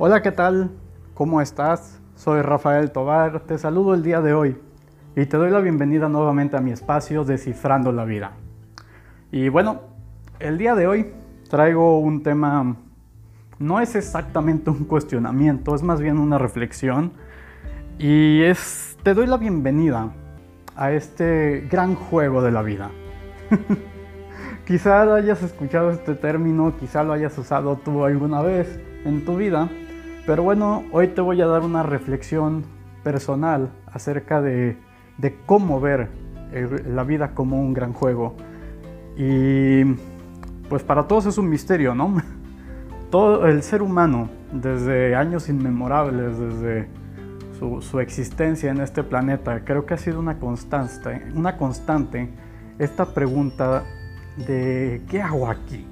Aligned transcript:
Hola, 0.00 0.22
¿qué 0.22 0.30
tal? 0.30 0.70
¿Cómo 1.12 1.40
estás? 1.40 2.00
Soy 2.14 2.40
Rafael 2.40 2.92
Tobar, 2.92 3.40
te 3.40 3.58
saludo 3.58 3.94
el 3.94 4.04
día 4.04 4.20
de 4.20 4.32
hoy 4.32 4.56
y 5.16 5.26
te 5.26 5.36
doy 5.36 5.50
la 5.50 5.58
bienvenida 5.58 6.08
nuevamente 6.08 6.56
a 6.56 6.60
mi 6.60 6.70
espacio 6.70 7.24
Descifrando 7.24 7.90
la 7.90 8.04
Vida. 8.04 8.30
Y 9.32 9.48
bueno, 9.48 9.80
el 10.38 10.56
día 10.56 10.76
de 10.76 10.86
hoy 10.86 11.10
traigo 11.50 11.98
un 11.98 12.22
tema, 12.22 12.76
no 13.58 13.80
es 13.80 13.96
exactamente 13.96 14.70
un 14.70 14.84
cuestionamiento, 14.84 15.74
es 15.74 15.82
más 15.82 16.00
bien 16.00 16.18
una 16.18 16.38
reflexión 16.38 17.10
y 17.98 18.42
es, 18.42 18.96
te 19.02 19.14
doy 19.14 19.26
la 19.26 19.36
bienvenida 19.36 20.12
a 20.76 20.92
este 20.92 21.66
gran 21.68 21.96
juego 21.96 22.40
de 22.40 22.52
la 22.52 22.62
vida. 22.62 22.92
quizá 24.64 25.12
hayas 25.12 25.42
escuchado 25.42 25.90
este 25.90 26.14
término, 26.14 26.72
quizá 26.78 27.02
lo 27.02 27.14
hayas 27.14 27.36
usado 27.36 27.80
tú 27.84 28.04
alguna 28.04 28.42
vez 28.42 28.78
en 29.04 29.24
tu 29.24 29.36
vida, 29.36 29.68
pero 30.28 30.42
bueno, 30.42 30.84
hoy 30.92 31.08
te 31.08 31.22
voy 31.22 31.40
a 31.40 31.46
dar 31.46 31.62
una 31.62 31.82
reflexión 31.82 32.62
personal 33.02 33.70
acerca 33.86 34.42
de, 34.42 34.76
cómo 35.46 35.80
ver 35.80 36.10
la 36.86 37.02
vida 37.02 37.32
como 37.34 37.58
un 37.58 37.72
gran 37.72 37.94
juego. 37.94 38.36
Y 39.16 39.84
pues 40.68 40.82
para 40.82 41.08
todos 41.08 41.24
es 41.24 41.38
un 41.38 41.48
misterio, 41.48 41.94
¿no? 41.94 42.14
Todo 43.10 43.46
el 43.46 43.62
ser 43.62 43.80
humano, 43.80 44.28
desde 44.52 45.16
años 45.16 45.48
inmemorables, 45.48 46.38
desde 46.38 46.88
su, 47.58 47.80
su, 47.80 47.98
existencia 47.98 48.70
en 48.70 48.82
este 48.82 49.02
planeta, 49.02 49.64
creo 49.64 49.86
que 49.86 49.94
ha 49.94 49.98
sido 49.98 50.20
una 50.20 50.38
constante, 50.38 51.22
una 51.34 51.56
constante 51.56 52.28
esta 52.78 53.14
pregunta 53.14 53.82
de 54.46 55.00
¿qué 55.08 55.22
hago 55.22 55.48
aquí? 55.48 55.86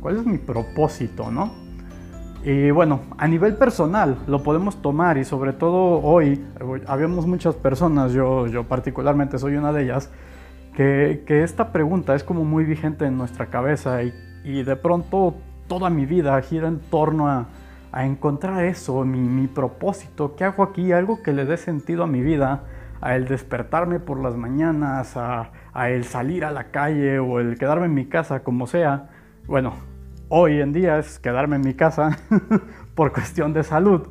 ¿Cuál 0.00 0.18
es 0.18 0.24
mi 0.24 0.38
propósito, 0.38 1.32
no? 1.32 1.59
Y 2.42 2.70
bueno, 2.70 3.00
a 3.18 3.28
nivel 3.28 3.54
personal 3.56 4.16
lo 4.26 4.42
podemos 4.42 4.80
tomar 4.80 5.18
y 5.18 5.24
sobre 5.24 5.52
todo 5.52 6.00
hoy, 6.00 6.42
habemos 6.86 7.26
muchas 7.26 7.54
personas, 7.54 8.12
yo, 8.12 8.46
yo 8.46 8.64
particularmente 8.64 9.38
soy 9.38 9.56
una 9.56 9.72
de 9.72 9.84
ellas, 9.84 10.10
que, 10.74 11.22
que, 11.26 11.42
esta 11.42 11.70
pregunta 11.70 12.14
es 12.14 12.24
como 12.24 12.44
muy 12.44 12.64
vigente 12.64 13.04
en 13.04 13.18
nuestra 13.18 13.46
cabeza 13.46 14.02
y, 14.02 14.14
y 14.44 14.62
de 14.62 14.76
pronto 14.76 15.34
toda 15.66 15.90
mi 15.90 16.06
vida 16.06 16.40
gira 16.40 16.68
en 16.68 16.78
torno 16.78 17.28
a, 17.28 17.48
a 17.92 18.06
encontrar 18.06 18.64
eso, 18.64 19.04
mi, 19.04 19.20
mi, 19.20 19.46
propósito, 19.46 20.34
qué 20.34 20.44
hago 20.44 20.62
aquí, 20.62 20.92
algo 20.92 21.22
que 21.22 21.34
le 21.34 21.44
dé 21.44 21.58
sentido 21.58 22.04
a 22.04 22.06
mi 22.06 22.22
vida, 22.22 22.62
a 23.02 23.16
el 23.16 23.26
despertarme 23.26 24.00
por 24.00 24.18
las 24.18 24.36
mañanas, 24.36 25.14
a 25.16 25.50
el 25.90 26.04
salir 26.04 26.46
a 26.46 26.52
la 26.52 26.64
calle 26.70 27.18
o 27.18 27.38
el 27.40 27.58
quedarme 27.58 27.86
en 27.86 27.94
mi 27.94 28.06
casa, 28.06 28.40
como 28.40 28.66
sea. 28.66 29.10
Bueno, 29.46 29.74
hoy 30.30 30.60
en 30.60 30.72
día 30.72 30.98
es 30.98 31.18
quedarme 31.18 31.56
en 31.56 31.62
mi 31.62 31.74
casa 31.74 32.18
por 32.94 33.12
cuestión 33.12 33.52
de 33.52 33.62
salud. 33.62 34.08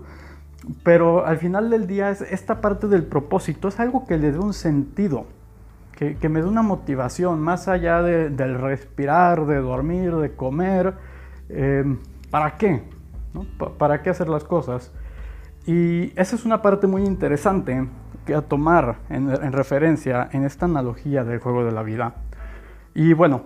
Pero 0.84 1.26
al 1.26 1.38
final 1.38 1.70
del 1.72 1.88
día 1.88 2.12
es 2.12 2.22
esta 2.22 2.62
parte 2.62 2.88
del 2.88 3.04
propósito 3.04 3.70
es 3.70 3.80
algo 3.80 4.06
que 4.06 4.18
le 4.18 4.32
dé 4.32 4.38
un 4.38 4.54
sentido, 4.54 5.26
que, 5.96 6.30
me 6.30 6.42
dé 6.42 6.48
una 6.48 6.62
motivación 6.62 7.42
más 7.42 7.68
allá 7.68 8.04
del 8.04 8.60
respirar, 8.60 9.46
de 9.46 9.58
dormir, 9.58 10.16
de 10.16 10.36
comer. 10.36 10.94
Eh, 11.50 11.84
¿Para 12.30 12.58
qué? 12.58 12.84
¿Para 13.78 14.02
qué 14.02 14.10
hacer 14.10 14.30
las 14.30 14.44
cosas? 14.44 14.92
Y 15.66 16.14
esa 16.20 16.36
es 16.36 16.46
una 16.46 16.62
parte 16.62 16.88
muy 16.88 17.04
interesante 17.04 17.88
que 18.26 18.36
a 18.36 18.42
tomar 18.42 18.98
en 19.10 19.52
referencia 19.52 20.30
en 20.32 20.44
esta 20.44 20.66
analogía 20.66 21.24
del 21.24 21.40
juego 21.40 21.66
de 21.66 21.72
la 21.72 21.84
vida. 21.84 22.16
Y 22.94 23.14
bueno, 23.14 23.44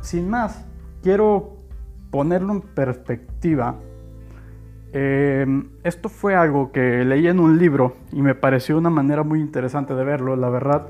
sin 0.00 0.28
más, 0.28 0.64
quiero 1.02 1.59
ponerlo 2.10 2.52
en 2.52 2.60
perspectiva, 2.60 3.76
em, 4.92 5.68
esto 5.84 6.08
fue 6.08 6.34
algo 6.34 6.72
que 6.72 7.04
leí 7.04 7.26
en 7.28 7.38
un 7.38 7.58
libro 7.58 7.96
y 8.12 8.22
me 8.22 8.34
pareció 8.34 8.76
una 8.78 8.90
manera 8.90 9.22
muy 9.22 9.40
interesante 9.40 9.94
de 9.94 10.04
verlo. 10.04 10.36
La 10.36 10.50
verdad, 10.50 10.88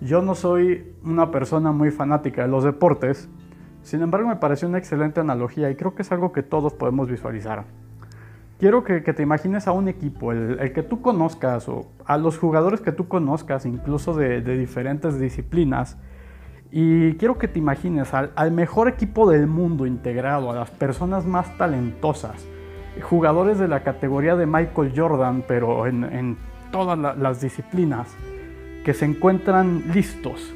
yo 0.00 0.22
no 0.22 0.34
soy 0.34 0.94
una 1.02 1.30
persona 1.30 1.72
muy 1.72 1.90
fanática 1.90 2.42
de 2.42 2.48
los 2.48 2.64
deportes, 2.64 3.28
sin 3.82 4.02
embargo 4.02 4.28
me 4.28 4.36
pareció 4.36 4.68
una 4.68 4.78
excelente 4.78 5.20
analogía 5.20 5.70
y 5.70 5.76
creo 5.76 5.94
que 5.94 6.02
es 6.02 6.12
algo 6.12 6.32
que 6.32 6.42
todos 6.42 6.74
podemos 6.74 7.08
visualizar. 7.08 7.64
Quiero 8.58 8.82
que, 8.82 9.00
te 9.00 9.22
imagines 9.22 9.68
a 9.68 9.72
un 9.72 9.86
equipo, 9.86 10.32
el, 10.32 10.72
que 10.72 10.82
tú 10.82 11.00
conozcas 11.00 11.68
o 11.68 11.86
a 12.04 12.18
los 12.18 12.38
jugadores 12.38 12.80
que 12.80 12.90
tú 12.90 13.06
conozcas, 13.06 13.64
incluso 13.66 14.14
de 14.14 14.40
diferentes 14.40 15.20
disciplinas, 15.20 15.96
y 16.70 17.14
quiero 17.14 17.38
que 17.38 17.48
te 17.48 17.58
imagines 17.58 18.12
al, 18.12 18.52
mejor 18.52 18.88
equipo 18.88 19.30
del 19.30 19.46
mundo 19.46 19.86
integrado, 19.86 20.50
a 20.50 20.54
las 20.54 20.70
personas 20.70 21.24
más 21.24 21.56
talentosas, 21.56 22.46
jugadores 23.02 23.58
de 23.58 23.68
la 23.68 23.82
categoría 23.82 24.36
de 24.36 24.44
Michael 24.44 24.92
Jordan, 24.94 25.44
pero 25.48 25.86
en, 25.86 26.36
todas 26.70 26.98
las 27.16 27.40
disciplinas, 27.40 28.14
que 28.84 28.92
se 28.92 29.06
encuentran 29.06 29.84
listos 29.94 30.54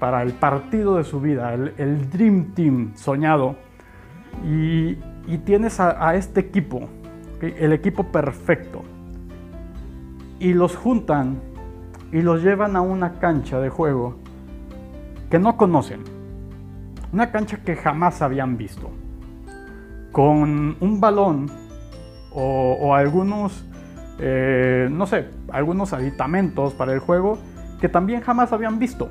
para 0.00 0.22
el 0.22 0.32
partido 0.32 0.96
de 0.96 1.04
su 1.04 1.20
vida, 1.20 1.54
el, 1.54 2.10
Dream 2.10 2.54
Team 2.54 2.92
soñado. 2.96 3.56
Y, 4.44 4.96
tienes 5.44 5.78
a, 5.78 6.16
este 6.16 6.40
equipo, 6.40 6.88
el 7.40 7.72
equipo 7.72 8.10
perfecto, 8.10 8.82
y 10.40 10.54
los 10.54 10.74
juntan 10.74 11.40
y 12.10 12.20
los 12.20 12.42
llevan 12.42 12.74
a 12.74 12.80
una 12.80 13.20
cancha 13.20 13.60
de 13.60 13.68
juego 13.68 14.16
que 15.32 15.38
no 15.38 15.56
conocen. 15.56 16.04
Una 17.10 17.32
cancha 17.32 17.56
que 17.64 17.74
jamás 17.74 18.20
habían 18.20 18.58
visto. 18.58 18.90
Con 20.12 20.76
un 20.78 21.00
balón 21.00 21.50
o, 22.34 22.94
algunos, 22.94 23.64
eh, 24.18 24.90
no 24.92 25.06
sé, 25.06 25.30
algunos 25.50 25.94
aditamentos 25.94 26.74
para 26.74 26.92
el 26.92 26.98
juego 26.98 27.38
que 27.80 27.88
también 27.88 28.20
jamás 28.20 28.52
habían 28.52 28.78
visto. 28.78 29.08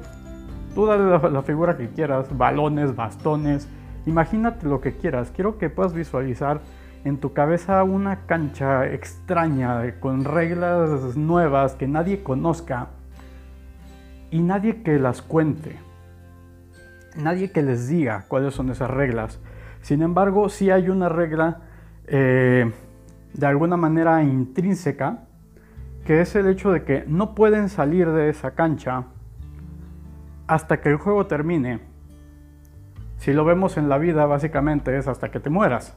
Tú 0.76 0.86
dale 0.86 1.28
la, 1.28 1.42
figura 1.42 1.76
que 1.76 1.90
quieras, 1.90 2.38
balones, 2.38 2.96
bastones, 2.96 3.68
imagínate 4.06 4.68
lo 4.68 4.80
que 4.80 4.96
quieras. 4.98 5.32
Quiero 5.32 5.58
que 5.58 5.72
puedas 5.72 5.96
visualizar 5.96 6.62
en 7.04 7.18
tu 7.18 7.34
cabeza 7.34 7.84
una 7.84 8.28
cancha 8.28 8.86
extraña, 8.86 10.00
con 10.00 10.24
reglas 10.24 11.18
nuevas 11.18 11.74
que 11.74 11.88
nadie 11.88 12.22
conozca 12.22 12.90
y 14.30 14.40
nadie 14.44 14.84
que 14.84 15.00
las 15.00 15.24
cuente 15.24 15.80
nadie 17.16 17.52
que 17.52 17.62
les 17.62 17.88
diga 17.88 18.26
cuáles 18.28 18.54
son 18.54 18.70
esas 18.70 18.90
reglas. 18.90 19.40
Sin 19.82 20.02
embargo, 20.02 20.50
sí 20.50 20.70
hay 20.70 20.90
una 20.90 21.10
regla 21.10 21.62
eh, 22.08 22.72
de 23.34 23.46
alguna 23.46 23.78
manera 23.78 24.24
intrínseca, 24.24 25.24
que 26.06 26.22
es 26.22 26.36
el 26.36 26.48
hecho 26.48 26.72
de 26.72 26.84
que 26.84 27.04
no 27.08 27.36
pueden 27.36 27.70
salir 27.70 28.10
de 28.12 28.30
esa 28.30 28.52
cancha 28.52 29.06
hasta 30.48 30.82
que 30.82 30.90
el 30.90 30.98
juego 30.98 31.28
termine. 31.28 31.80
Si 33.18 33.34
lo 33.34 33.46
vemos 33.46 33.78
en 33.78 33.88
la 33.88 33.98
vida, 33.98 34.26
básicamente 34.26 34.98
es 34.98 35.08
hasta 35.08 35.30
que 35.30 35.40
te 35.40 35.50
mueras. 35.50 35.96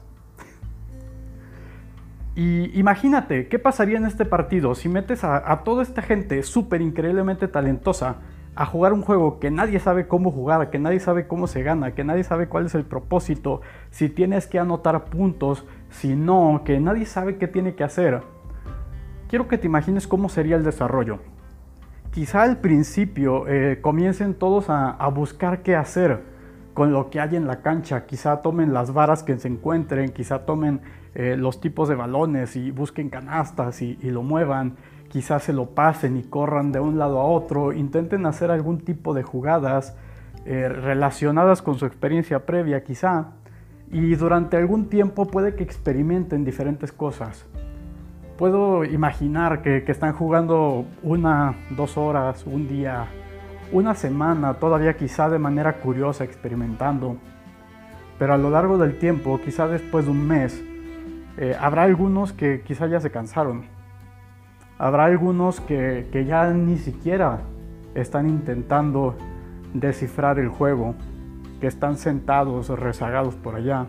Y 2.35 2.77
imagínate, 2.77 3.47
¿qué 3.47 3.59
pasaría 3.59 3.97
en 3.97 4.05
este 4.05 4.25
partido 4.25 4.75
si 4.75 4.89
metes 4.89 5.23
a, 5.23 5.51
a 5.51 5.63
toda 5.63 5.81
esta 5.81 6.01
gente 6.01 6.43
súper 6.43 6.81
increíblemente 6.81 7.47
talentosa 7.47 8.17
a 8.55 8.65
jugar 8.65 8.93
un 8.93 9.01
juego 9.01 9.39
que 9.39 9.51
nadie 9.51 9.79
sabe 9.79 10.07
cómo 10.07 10.31
jugar, 10.31 10.69
que 10.69 10.79
nadie 10.79 10.99
sabe 10.99 11.27
cómo 11.27 11.47
se 11.47 11.61
gana, 11.61 11.93
que 11.93 12.05
nadie 12.05 12.23
sabe 12.23 12.47
cuál 12.47 12.67
es 12.67 12.75
el 12.75 12.85
propósito, 12.85 13.61
si 13.91 14.07
tienes 14.07 14.47
que 14.47 14.59
anotar 14.59 15.05
puntos, 15.05 15.65
si 15.89 16.15
no, 16.15 16.61
que 16.63 16.79
nadie 16.79 17.05
sabe 17.05 17.37
qué 17.37 17.47
tiene 17.47 17.75
que 17.75 17.83
hacer. 17.83 18.21
Quiero 19.27 19.47
que 19.49 19.57
te 19.57 19.67
imagines 19.67 20.07
cómo 20.07 20.29
sería 20.29 20.55
el 20.55 20.63
desarrollo. 20.63 21.19
Quizá 22.11 22.43
al 22.43 22.57
principio 22.57 23.45
eh, 23.47 23.79
comiencen 23.81 24.33
todos 24.35 24.69
a, 24.69 25.05
buscar 25.09 25.61
qué 25.61 25.75
hacer 25.75 26.23
con 26.73 26.93
lo 26.93 27.09
que 27.09 27.19
hay 27.19 27.35
en 27.35 27.47
la 27.47 27.61
cancha, 27.61 28.05
quizá 28.05 28.41
tomen 28.41 28.73
las 28.73 28.93
varas 28.93 29.23
que 29.23 29.37
se 29.37 29.49
encuentren, 29.49 30.11
quizá 30.11 30.45
tomen 30.45 30.79
eh, 31.13 31.35
los 31.37 31.59
tipos 31.59 31.89
de 31.89 31.95
balones 31.95 32.55
y 32.55 32.71
busquen 32.71 33.09
canastas 33.09 33.81
y 33.81 33.97
lo 34.01 34.23
muevan 34.23 34.75
quizás 35.09 35.43
se 35.43 35.53
lo 35.53 35.67
pasen 35.67 36.17
y 36.17 36.23
corran 36.23 36.71
de 36.71 36.79
un 36.79 36.97
lado 36.97 37.19
a 37.19 37.25
otro, 37.25 37.73
intenten 37.73 38.25
hacer 38.25 38.51
algún 38.51 38.79
tipo 38.79 39.13
de 39.13 39.23
jugadas 39.23 39.95
eh, 40.45 40.69
relacionadas 40.69 41.61
con 41.61 41.75
su 41.75 41.85
experiencia 41.85 42.45
previa 42.45 42.83
quizá, 42.83 43.31
y 43.91 44.15
durante 44.15 44.57
algún 44.57 44.89
tiempo 44.89 45.25
puede 45.25 45.55
que 45.55 45.63
experimenten 45.63 46.43
diferentes 46.43 46.91
cosas. 46.91 47.45
Puedo 48.37 48.83
imaginar 48.83 49.61
que, 49.61 49.83
están 49.87 50.13
jugando 50.13 50.85
una, 51.01 51.55
dos 51.69 51.97
horas, 51.97 52.45
un 52.45 52.67
día, 52.67 53.05
una 53.71 53.95
semana, 53.95 54.55
todavía 54.55 54.97
quizá 54.97 55.29
de 55.29 55.39
manera 55.39 55.73
curiosa 55.79 56.23
experimentando, 56.23 57.17
pero 58.19 58.33
a 58.33 58.37
lo 58.37 58.49
largo 58.49 58.77
del 58.77 58.99
tiempo, 58.99 59.39
quizá 59.43 59.67
después 59.67 60.05
de 60.05 60.11
un 60.11 60.27
mes, 60.27 60.61
eh, 61.37 61.55
habrá 61.59 61.83
algunos 61.83 62.33
que 62.33 62.61
quizá 62.61 62.87
ya 62.87 62.99
se 62.99 63.11
cansaron 63.11 63.74
Habrá 64.77 65.05
algunos 65.05 65.61
que, 65.61 66.25
ya 66.27 66.51
ni 66.51 66.77
siquiera 66.77 67.39
están 67.93 68.27
intentando 68.27 69.15
descifrar 69.73 70.39
el 70.39 70.49
juego, 70.49 70.95
que 71.61 71.67
están 71.67 71.97
sentados 71.97 72.67
rezagados 72.69 73.35
por 73.35 73.55
allá. 73.55 73.87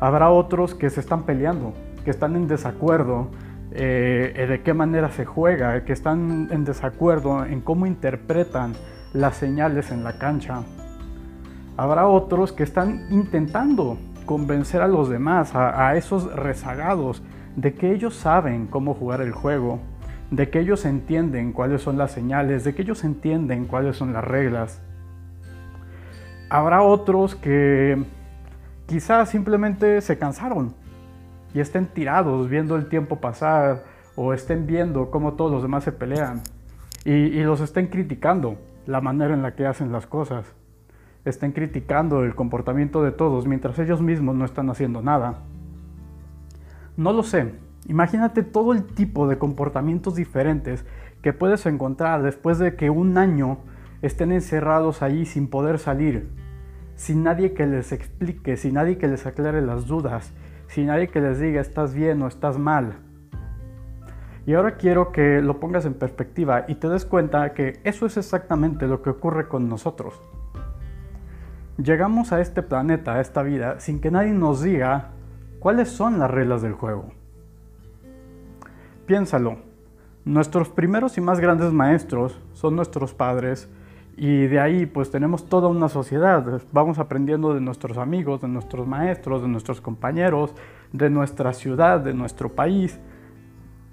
Habrá 0.00 0.30
otros 0.30 0.74
que 0.74 0.90
se 0.90 1.00
están 1.00 1.24
peleando, 1.24 1.74
que 2.04 2.10
están 2.10 2.34
en 2.36 2.48
desacuerdo 2.48 3.28
eh, 3.72 4.46
de 4.48 4.62
qué 4.62 4.74
manera 4.74 5.10
se 5.10 5.24
juega, 5.24 5.84
que 5.84 5.92
están 5.92 6.48
en 6.50 6.64
desacuerdo 6.64 7.44
en 7.44 7.60
cómo 7.60 7.86
interpretan 7.86 8.72
las 9.12 9.36
señales 9.36 9.90
en 9.90 10.02
la 10.04 10.18
cancha. 10.18 10.62
Habrá 11.76 12.06
otros 12.06 12.52
que 12.52 12.62
están 12.62 13.06
intentando 13.10 13.98
convencer 14.26 14.82
a 14.82 14.88
los 14.88 15.08
demás, 15.08 15.54
a, 15.54 15.96
esos 15.96 16.32
rezagados, 16.34 17.22
de 17.56 17.74
que 17.74 17.92
ellos 17.92 18.14
saben 18.14 18.66
cómo 18.66 18.94
jugar 18.94 19.20
el 19.20 19.32
juego, 19.32 19.80
de 20.32 20.48
que 20.48 20.60
ellos 20.60 20.86
entienden 20.86 21.52
cuáles 21.52 21.82
son 21.82 21.98
las 21.98 22.10
señales, 22.10 22.64
de 22.64 22.74
que 22.74 22.82
ellos 22.82 23.04
entienden 23.04 23.66
cuáles 23.66 23.96
son 23.96 24.14
las 24.14 24.24
reglas. 24.24 24.80
Habrá 26.48 26.80
otros 26.82 27.34
que 27.34 28.02
quizás 28.86 29.28
simplemente 29.28 30.00
se 30.00 30.16
cansaron 30.16 30.74
y 31.52 31.60
estén 31.60 31.86
tirados 31.86 32.48
viendo 32.48 32.76
el 32.76 32.88
tiempo 32.88 33.20
pasar 33.20 33.84
o 34.16 34.32
estén 34.32 34.66
viendo 34.66 35.10
cómo 35.10 35.34
todos 35.34 35.52
los 35.52 35.62
demás 35.62 35.84
se 35.84 35.92
pelean 35.92 36.42
y, 37.04 37.12
y 37.12 37.42
los 37.42 37.60
estén 37.60 37.88
criticando 37.88 38.56
la 38.86 39.02
manera 39.02 39.34
en 39.34 39.42
la 39.42 39.54
que 39.54 39.66
hacen 39.66 39.92
las 39.92 40.06
cosas. 40.06 40.46
Estén 41.26 41.52
criticando 41.52 42.24
el 42.24 42.34
comportamiento 42.34 43.04
de 43.04 43.12
todos 43.12 43.46
mientras 43.46 43.78
ellos 43.78 44.00
mismos 44.00 44.34
no 44.34 44.46
están 44.46 44.70
haciendo 44.70 45.02
nada. 45.02 45.40
No 46.96 47.12
lo 47.12 47.22
sé. 47.22 47.52
Imagínate 47.88 48.42
todo 48.42 48.72
el 48.72 48.84
tipo 48.84 49.26
de 49.26 49.38
comportamientos 49.38 50.14
diferentes 50.14 50.84
que 51.20 51.32
puedes 51.32 51.66
encontrar 51.66 52.22
después 52.22 52.58
de 52.58 52.76
que 52.76 52.90
un 52.90 53.18
año 53.18 53.58
estén 54.02 54.32
encerrados 54.32 55.02
ahí 55.02 55.26
sin 55.26 55.48
poder 55.48 55.78
salir, 55.78 56.28
sin 56.94 57.24
nadie 57.24 57.54
que 57.54 57.66
les 57.66 57.92
explique, 57.92 58.56
sin 58.56 58.74
nadie 58.74 58.98
que 58.98 59.08
les 59.08 59.26
aclare 59.26 59.62
las 59.62 59.86
dudas, 59.86 60.32
sin 60.68 60.86
nadie 60.86 61.08
que 61.08 61.20
les 61.20 61.40
diga 61.40 61.60
estás 61.60 61.94
bien 61.94 62.22
o 62.22 62.28
estás 62.28 62.58
mal. 62.58 62.94
Y 64.46 64.54
ahora 64.54 64.76
quiero 64.76 65.12
que 65.12 65.40
lo 65.40 65.60
pongas 65.60 65.84
en 65.84 65.94
perspectiva 65.94 66.64
y 66.66 66.76
te 66.76 66.88
des 66.88 67.04
cuenta 67.04 67.52
que 67.52 67.80
eso 67.84 68.06
es 68.06 68.16
exactamente 68.16 68.88
lo 68.88 69.02
que 69.02 69.10
ocurre 69.10 69.48
con 69.48 69.68
nosotros. 69.68 70.20
Llegamos 71.78 72.32
a 72.32 72.40
este 72.40 72.62
planeta, 72.62 73.14
a 73.14 73.20
esta 73.20 73.42
vida, 73.42 73.80
sin 73.80 74.00
que 74.00 74.10
nadie 74.10 74.32
nos 74.32 74.62
diga 74.62 75.10
cuáles 75.60 75.88
son 75.88 76.18
las 76.18 76.30
reglas 76.30 76.62
del 76.62 76.72
juego. 76.72 77.21
Piénsalo, 79.06 79.56
nuestros 80.24 80.68
primeros 80.68 81.18
y 81.18 81.20
más 81.20 81.40
grandes 81.40 81.72
maestros 81.72 82.38
son 82.52 82.76
nuestros 82.76 83.14
padres 83.14 83.68
y 84.16 84.46
de 84.46 84.60
ahí 84.60 84.86
pues 84.86 85.10
tenemos 85.10 85.48
toda 85.48 85.68
una 85.68 85.88
sociedad, 85.88 86.62
vamos 86.72 86.98
aprendiendo 86.98 87.54
de 87.54 87.60
nuestros 87.60 87.98
amigos, 87.98 88.40
de 88.40 88.48
nuestros 88.48 88.86
maestros, 88.86 89.42
de 89.42 89.48
nuestros 89.48 89.80
compañeros, 89.80 90.54
de 90.92 91.10
nuestra 91.10 91.52
ciudad, 91.52 92.00
de 92.00 92.14
nuestro 92.14 92.50
país 92.50 93.00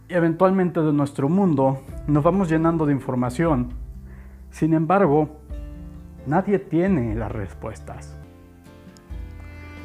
eventualmente 0.10 0.82
de 0.82 0.92
nuestro 0.92 1.30
mundo, 1.30 1.84
nos 2.08 2.24
vamos 2.24 2.50
llenando 2.50 2.86
de 2.86 2.94
información. 2.94 3.70
Sin 4.50 4.74
embargo, 4.74 5.30
nadie 6.26 6.58
tiene 6.58 7.16
las 7.16 7.32
respuestas. 7.32 8.16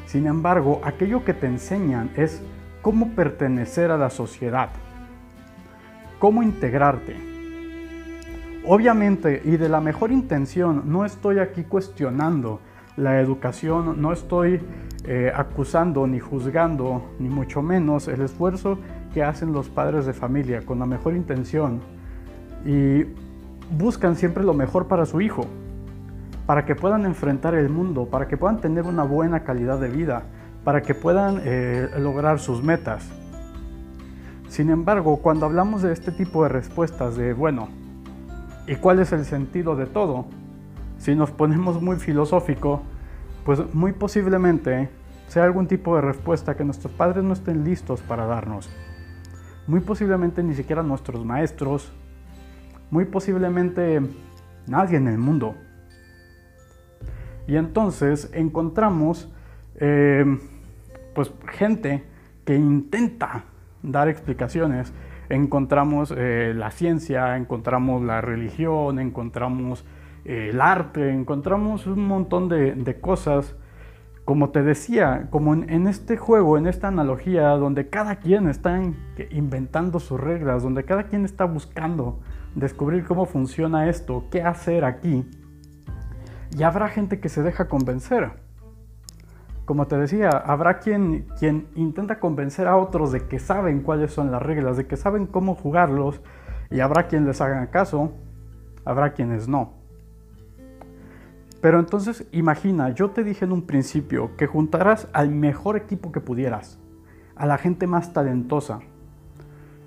Sin 0.07 0.25
embargo, 0.25 0.81
aquello 0.83 1.23
que 1.23 1.33
te 1.33 1.45
enseñan 1.45 2.09
es 2.15 2.41
cómo 2.81 3.09
pertenecer 3.09 3.91
a 3.91 3.97
la 3.97 4.09
sociedad, 4.09 4.69
cómo 6.25 6.41
integrarte. 6.41 7.15
Obviamente, 8.65 9.43
y 9.45 9.57
de 9.57 9.69
la 9.69 9.79
mejor 9.79 10.11
intención, 10.11 10.81
no 10.85 11.05
estoy 11.05 11.37
aquí 11.37 11.65
cuestionando 11.65 12.61
la 12.97 13.21
educación, 13.21 14.01
no 14.01 14.11
estoy 14.11 14.59
eh, 15.03 15.31
acusando 15.35 16.07
ni 16.07 16.17
juzgando, 16.19 17.11
ni 17.19 17.29
mucho 17.29 17.61
menos 17.61 18.07
el 18.07 18.21
esfuerzo 18.21 18.79
que 19.13 19.21
hacen 19.21 19.53
los 19.53 19.69
padres 19.69 20.07
de 20.07 20.13
familia 20.13 20.63
con 20.65 20.79
la 20.79 20.87
mejor 20.87 21.13
intención 21.13 21.79
y 22.65 23.03
buscan 23.77 24.15
siempre 24.15 24.43
lo 24.43 24.55
mejor 24.55 24.87
para 24.87 25.05
su 25.05 25.21
hijo, 25.21 25.45
para 26.47 26.65
que 26.65 26.73
puedan 26.73 27.05
enfrentar 27.05 27.53
el 27.53 27.69
mundo, 27.69 28.07
para 28.07 28.27
que 28.27 28.35
puedan 28.35 28.61
tener 28.61 28.85
una 28.85 29.03
buena 29.03 29.43
calidad 29.43 29.79
de 29.79 29.89
vida, 29.89 30.23
para 30.63 30.81
que 30.81 30.95
puedan 30.95 31.39
eh, 31.43 31.87
lograr 31.99 32.39
sus 32.39 32.63
metas. 32.63 33.07
Sin 34.47 34.69
embargo, 34.69 35.17
cuando 35.17 35.45
hablamos 35.45 35.81
de 35.81 35.91
este 35.91 36.11
tipo 36.11 36.43
de 36.43 36.49
respuestas 36.49 37.15
de, 37.15 37.33
bueno, 37.33 37.67
¿y 38.67 38.75
cuál 38.75 38.99
es 38.99 39.11
el 39.11 39.25
sentido 39.25 39.75
de 39.75 39.85
todo? 39.85 40.25
Si 40.97 41.15
nos 41.15 41.31
ponemos 41.31 41.81
muy 41.81 41.97
filosófico, 41.97 42.81
pues 43.43 43.73
muy 43.73 43.91
posiblemente 43.91 44.89
sea 45.27 45.43
algún 45.43 45.67
tipo 45.67 45.95
de 45.95 46.01
respuesta 46.01 46.55
que 46.55 46.63
nuestros 46.63 46.93
padres 46.93 47.23
no 47.23 47.33
estén 47.33 47.63
listos 47.63 48.01
para 48.01 48.25
darnos 48.25 48.69
muy 49.67 49.79
posiblemente 49.79 50.43
ni 50.43 50.53
siquiera 50.53 50.83
nuestros 50.83 51.25
maestros, 51.25 51.91
muy 52.91 53.05
posiblemente 53.05 54.01
nadie 54.67 54.97
en 54.97 55.07
el 55.07 55.17
mundo. 55.17 55.55
Y 57.47 57.55
entonces 57.55 58.29
encontramos 58.33 59.31
eh, 59.75 60.39
pues 61.13 61.31
gente 61.51 62.03
que 62.43 62.55
intenta 62.55 63.45
dar 63.85 64.09
explicaciones. 64.09 64.93
Encontramos 65.29 66.13
eh, 66.15 66.53
la 66.55 66.71
ciencia, 66.71 67.37
encontramos 67.37 68.03
la 68.03 68.21
religión, 68.21 68.99
encontramos 68.99 69.85
eh, 70.23 70.49
el 70.51 70.61
arte, 70.61 71.11
encontramos 71.11 71.87
un 71.87 72.07
montón 72.07 72.49
de, 72.49 72.73
de 72.73 72.99
cosas 72.99 73.55
como 74.25 74.49
te 74.49 74.63
decía, 74.63 75.27
como 75.29 75.53
en, 75.53 75.87
este 75.87 76.17
juego, 76.17 76.57
en 76.57 76.65
esta 76.65 76.87
analogía, 76.87 77.49
donde 77.49 77.89
cada 77.89 78.15
quien 78.15 78.49
está 78.49 78.81
inventando 79.29 79.99
sus 79.99 80.19
reglas, 80.19 80.63
donde 80.63 80.83
cada 80.83 81.03
quien 81.03 81.25
está 81.25 81.45
buscando 81.45 82.19
descubrir 82.55 83.05
cómo 83.05 83.27
funciona 83.27 83.87
esto, 83.87 84.25
qué 84.31 84.41
hacer 84.41 84.83
aquí, 84.83 85.29
y 86.57 86.63
habrá 86.63 86.89
gente 86.89 87.19
que 87.19 87.29
se 87.29 87.43
deja 87.43 87.67
convencer. 87.67 88.31
Como 89.65 89.87
te 89.87 89.97
decía, 89.97 90.29
habrá 90.29 90.77
quien, 90.77 91.25
quien 91.39 91.67
intenta 91.75 92.19
convencer 92.19 92.67
a 92.67 92.77
otros 92.77 93.11
de 93.11 93.27
que 93.27 93.39
saben 93.39 93.81
cuáles 93.81 94.13
son 94.13 94.31
las 94.31 94.41
reglas, 94.41 94.77
de 94.77 94.85
que 94.85 94.95
saben 94.95 95.25
cómo 95.25 95.55
jugarlos, 95.55 96.21
y 96.69 96.79
habrá 96.79 97.07
quien 97.07 97.25
les 97.25 97.41
haga 97.41 97.71
caso, 97.71 98.11
habrá 98.85 99.13
quienes 99.13 99.47
no. 99.47 99.73
Pero 101.61 101.79
entonces 101.79 102.27
imagina, 102.31 102.91
yo 102.91 103.09
te 103.09 103.23
dije 103.23 103.45
en 103.45 103.51
un 103.51 103.63
principio 103.63 104.35
que 104.37 104.45
juntaras 104.45 105.07
al 105.13 105.31
mejor 105.31 105.77
equipo 105.77 106.11
que 106.11 106.21
pudieras, 106.21 106.77
a 107.35 107.47
la 107.47 107.57
gente 107.57 107.87
más 107.87 108.13
talentosa. 108.13 108.81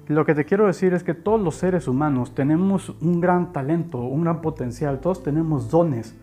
Lo 0.09 0.25
que 0.25 0.35
te 0.35 0.45
quiero 0.45 0.67
decir 0.67 0.93
es 0.93 1.05
que 1.05 1.15
todos 1.15 1.41
los 1.41 1.55
seres 1.55 1.87
humanos 1.87 2.35
tenemos 2.35 2.97
un 3.01 3.21
gran 3.21 3.53
talento, 3.53 4.01
un 4.01 4.25
gran 4.25 4.41
potencial, 4.41 4.99
todos 4.99 5.23
tenemos 5.23 5.71
dones, 5.71 6.17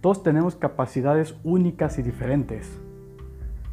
todos 0.00 0.22
tenemos 0.22 0.56
capacidades 0.56 1.34
únicas 1.44 1.98
y 1.98 2.02
diferentes. 2.02 2.80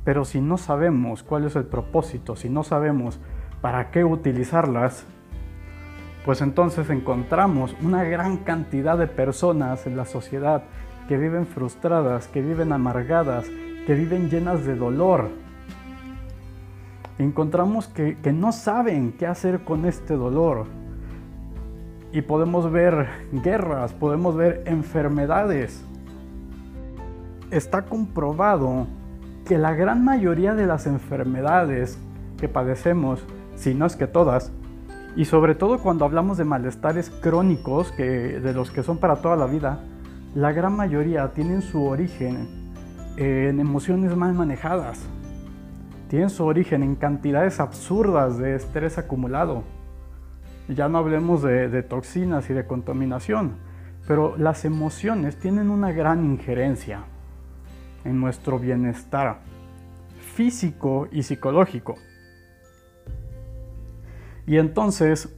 Pero 0.10 0.26
si 0.26 0.42
no 0.42 0.58
sabemos 0.58 1.22
cuál 1.22 1.46
es 1.46 1.56
el 1.56 1.66
propósito, 1.66 2.36
si 2.36 2.50
no 2.50 2.64
sabemos 2.64 3.20
para 3.62 3.92
qué 3.92 4.04
utilizarlas, 4.04 5.06
pues 6.26 6.42
entonces 6.42 6.90
encontramos 6.90 7.76
una 7.84 8.04
gran 8.06 8.38
cantidad 8.38 8.98
de 8.98 9.06
personas 9.06 9.86
en 9.86 9.96
la 9.96 10.06
sociedad 10.06 10.64
que 11.08 11.16
viven 11.16 11.46
frustradas, 11.46 12.28
que 12.28 12.42
viven 12.42 12.74
amargadas, 12.74 13.46
que 13.86 13.94
viven 13.94 14.32
llenas 14.32 14.66
de 14.66 14.76
dolor. 14.76 15.30
Encontramos 17.20 17.88
que, 17.88 18.18
no 18.34 18.52
saben 18.52 19.12
qué 19.12 19.28
hacer 19.28 19.60
con 19.60 19.86
este 19.86 20.16
dolor. 20.16 20.66
Y 22.12 22.24
podemos 22.24 22.72
ver 22.72 23.10
guerras, 23.44 23.94
podemos 23.94 24.36
ver 24.36 24.64
enfermedades. 24.66 25.86
Está 27.52 27.84
comprobado 27.84 28.88
que 29.50 29.58
la 29.58 29.74
gran 29.74 30.04
mayoría 30.04 30.54
de 30.54 30.68
las 30.68 30.86
enfermedades 30.86 31.98
que 32.40 32.48
padecemos, 32.48 33.26
si 33.56 33.74
no 33.74 33.88
es 33.88 33.96
que 33.96 34.06
todas, 34.06 34.52
y 35.16 35.26
sobre 35.26 35.56
todo 35.56 35.80
cuando 35.80 36.06
hablamos 36.06 36.38
de 36.38 36.46
malestares 36.46 37.10
crónicos, 37.10 37.92
que, 37.92 38.04
de 38.04 38.54
los 38.54 38.70
que 38.70 38.84
son 38.84 39.00
para 39.00 39.24
toda 39.24 39.36
la 39.36 39.48
vida, 39.48 39.80
la 40.36 40.52
gran 40.52 40.74
mayoría 40.74 41.30
tienen 41.30 41.64
su 41.64 41.84
origen 41.84 42.48
en 43.18 43.60
emociones 43.60 44.16
mal 44.16 44.36
manejadas. 44.36 45.04
Tienen 46.10 46.30
su 46.30 46.46
origen 46.46 46.84
en 46.84 46.96
cantidades 46.96 47.60
absurdas 47.60 48.38
de 48.38 48.54
estrés 48.54 49.00
acumulado. 49.00 49.64
Ya 50.68 50.90
no 50.90 51.00
hablemos 51.00 51.42
de, 51.42 51.82
toxinas 51.82 52.52
y 52.52 52.54
de 52.54 52.68
contaminación, 52.68 53.56
pero 54.08 54.38
las 54.38 54.64
emociones 54.64 55.40
tienen 55.40 55.72
una 55.72 55.92
gran 55.92 56.24
injerencia 56.24 57.06
en 58.10 58.20
nuestro 58.20 58.60
bienestar 58.60 59.40
físico 60.20 61.08
y 61.12 61.24
psicológico. 61.24 61.96
Y 64.46 64.58
entonces, 64.58 65.36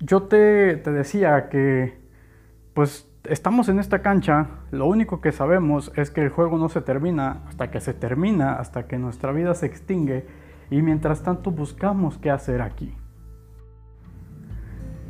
yo 0.00 0.24
te, 0.24 0.76
te 0.76 0.92
decía 0.92 1.48
que, 1.48 1.98
pues 2.74 3.10
estamos 3.24 3.68
en 3.68 3.78
esta 3.78 4.00
cancha, 4.02 4.48
lo 4.70 4.86
único 4.86 5.20
que 5.20 5.32
sabemos 5.32 5.92
es 5.96 6.10
que 6.10 6.22
el 6.22 6.28
juego 6.28 6.58
no 6.58 6.68
se 6.68 6.80
termina 6.80 7.42
hasta 7.48 7.70
que 7.70 7.80
se 7.80 7.94
termina, 7.94 8.54
hasta 8.54 8.86
que 8.86 8.98
nuestra 8.98 9.32
vida 9.32 9.54
se 9.54 9.66
extingue 9.66 10.26
y 10.70 10.82
mientras 10.82 11.22
tanto 11.22 11.50
buscamos 11.50 12.18
qué 12.18 12.30
hacer 12.30 12.62
aquí. 12.62 12.94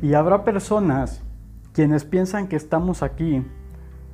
Y 0.01 0.13
habrá 0.13 0.43
personas 0.43 1.23
quienes 1.73 2.05
piensan 2.05 2.47
que 2.47 2.55
estamos 2.55 3.03
aquí 3.03 3.45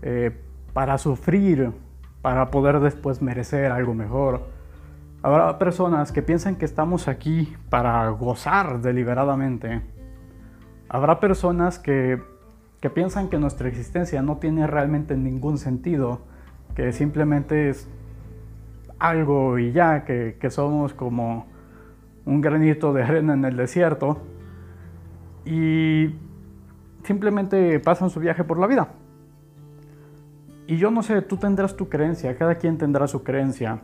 eh, 0.02 0.36
para 0.74 0.98
sufrir, 0.98 1.72
para 2.26 2.50
poder 2.50 2.80
después 2.80 3.22
merecer 3.22 3.72
algo 3.72 3.94
mejor. 3.94 4.48
Habrá 5.22 5.60
personas 5.60 6.12
que 6.12 6.24
piensan 6.24 6.56
que 6.56 6.66
estamos 6.66 7.08
aquí 7.08 7.56
para 7.70 8.10
gozar 8.10 8.82
deliberadamente. 8.82 9.84
Habrá 10.90 11.20
personas 11.20 11.78
que, 11.78 12.20
que 12.82 12.90
piensan 12.90 13.30
que 13.30 13.38
nuestra 13.38 13.68
existencia 13.68 14.24
no 14.24 14.38
tiene 14.38 14.66
realmente 14.66 15.16
ningún 15.16 15.60
sentido, 15.60 16.22
que 16.74 16.94
simplemente 16.94 17.70
es 17.70 17.88
algo 18.98 19.60
y 19.60 19.72
ya, 19.72 20.04
que, 20.04 20.38
que 20.40 20.50
somos 20.50 20.96
como 20.96 21.46
un 22.26 22.42
granito 22.42 22.92
de 22.92 23.04
arena 23.04 23.36
en 23.36 23.46
el 23.46 23.56
desierto 23.56 24.18
y 25.46 26.16
simplemente 27.04 27.80
pasan 27.82 28.10
su 28.10 28.20
viaje 28.20 28.44
por 28.44 28.58
la 28.58 28.66
vida. 28.66 28.88
Y 30.68 30.78
yo 30.78 30.90
no 30.90 31.04
sé, 31.04 31.22
tú 31.22 31.38
tendrás 31.38 31.76
tu 31.76 31.90
creencia, 31.90 32.36
cada 32.38 32.56
quien 32.56 32.78
tendrá 32.78 33.08
su 33.08 33.24
creencia. 33.24 33.82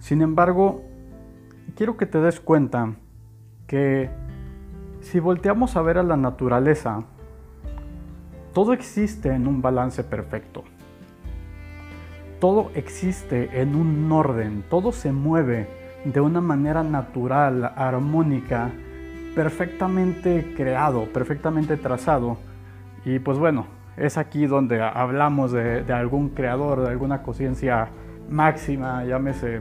Sin 0.00 0.22
embargo, 0.22 0.82
quiero 1.76 1.96
que 1.96 2.06
te 2.06 2.20
des 2.20 2.40
cuenta 2.40 2.94
que 3.66 4.10
si 5.00 5.20
volteamos 5.20 5.76
a 5.76 5.82
ver 5.82 5.98
a 5.98 6.02
la 6.02 6.16
naturaleza, 6.16 7.04
todo 8.52 8.72
existe 8.72 9.28
en 9.28 9.46
un 9.46 9.62
balance 9.62 10.02
perfecto. 10.02 10.64
Todo 12.40 12.70
existe 12.74 13.60
en 13.60 13.76
un 13.76 14.10
orden, 14.10 14.64
todo 14.68 14.92
se 14.92 15.12
mueve 15.12 15.68
de 16.04 16.20
una 16.20 16.40
manera 16.40 16.82
natural, 16.82 17.72
armónica, 17.76 18.70
perfectamente 19.34 20.54
creado, 20.56 21.04
perfectamente 21.12 21.76
trazado. 21.76 22.38
Y 23.04 23.18
pues 23.18 23.38
bueno, 23.38 23.66
es 24.00 24.16
aquí 24.16 24.46
donde 24.46 24.82
hablamos 24.82 25.52
de, 25.52 25.84
algún 25.92 26.30
creador, 26.30 26.80
de 26.80 26.88
alguna 26.88 27.22
conciencia 27.22 27.88
máxima, 28.30 29.04
llámese 29.04 29.60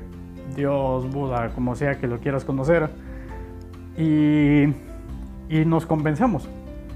Dios, 0.56 1.12
Buda, 1.12 1.50
como 1.50 1.76
sea 1.76 2.00
que 2.00 2.08
lo 2.08 2.20
quieras 2.20 2.46
conocer. 2.46 2.90
Y, 3.98 4.64
y 5.50 5.66
nos 5.66 5.86
convencemos 5.86 6.48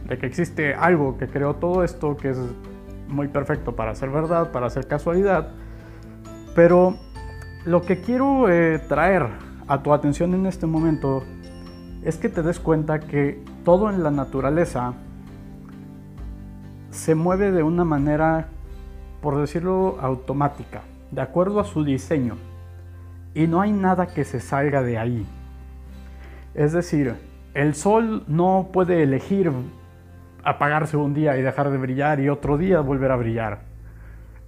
de 0.07 0.17
que 0.17 0.25
existe 0.25 0.73
algo 0.73 1.17
que 1.17 1.27
creó 1.27 1.55
todo 1.55 1.83
esto, 1.83 2.15
que 2.15 2.29
es 2.29 2.39
muy 3.09 3.27
perfecto 3.27 3.75
para 3.75 3.93
ser 3.93 4.09
verdad, 4.09 4.51
para 4.51 4.69
ser 4.69 4.87
casualidad. 4.87 5.49
Pero 6.55 6.95
lo 7.65 7.81
que 7.81 7.99
quiero 7.99 8.49
eh, 8.49 8.79
traer 8.87 9.27
a 9.67 9.83
tu 9.83 9.93
atención 9.93 10.33
en 10.33 10.45
este 10.45 10.65
momento 10.65 11.23
es 12.03 12.17
que 12.17 12.29
te 12.29 12.41
des 12.41 12.59
cuenta 12.59 12.99
que 12.99 13.43
todo 13.65 13.89
en 13.89 14.01
la 14.01 14.11
naturaleza 14.11 14.93
se 16.93 17.15
mueve 17.15 17.51
de 17.51 17.63
una 17.63 17.83
manera, 17.83 18.49
por 19.21 19.39
decirlo, 19.39 19.97
automática, 19.99 20.81
de 21.11 21.21
acuerdo 21.21 21.59
a 21.59 21.65
su 21.65 21.83
diseño. 21.83 22.37
Y 23.33 23.47
no 23.47 23.61
hay 23.61 23.71
nada 23.71 24.07
que 24.07 24.23
se 24.23 24.39
salga 24.39 24.83
de 24.83 24.99
ahí. 24.99 25.25
Es 26.53 26.71
decir, 26.71 27.15
el 27.55 27.73
sol 27.73 28.23
no 28.27 28.69
puede 28.71 29.01
elegir 29.01 29.51
apagarse 30.43 30.95
un 30.95 31.15
día 31.15 31.35
y 31.35 31.41
dejar 31.41 31.71
de 31.71 31.79
brillar 31.79 32.19
y 32.19 32.29
otro 32.29 32.59
día 32.59 32.79
volver 32.81 33.11
a 33.11 33.15
brillar. 33.15 33.61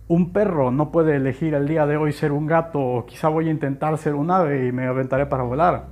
Un 0.08 0.32
perro 0.32 0.70
no 0.70 0.92
puede 0.92 1.16
elegir 1.16 1.56
el 1.56 1.68
día 1.68 1.88
de 1.88 1.98
hoy 1.98 2.12
ser 2.12 2.32
un 2.32 2.46
gato 2.46 2.80
o 2.80 3.06
quizá 3.08 3.28
voy 3.28 3.48
a 3.48 3.52
intentar 3.52 3.98
ser 3.98 4.14
un 4.14 4.30
ave 4.30 4.68
y 4.68 4.72
me 4.72 4.86
aventaré 4.86 5.25
para 5.25 5.42
volar. 5.42 5.88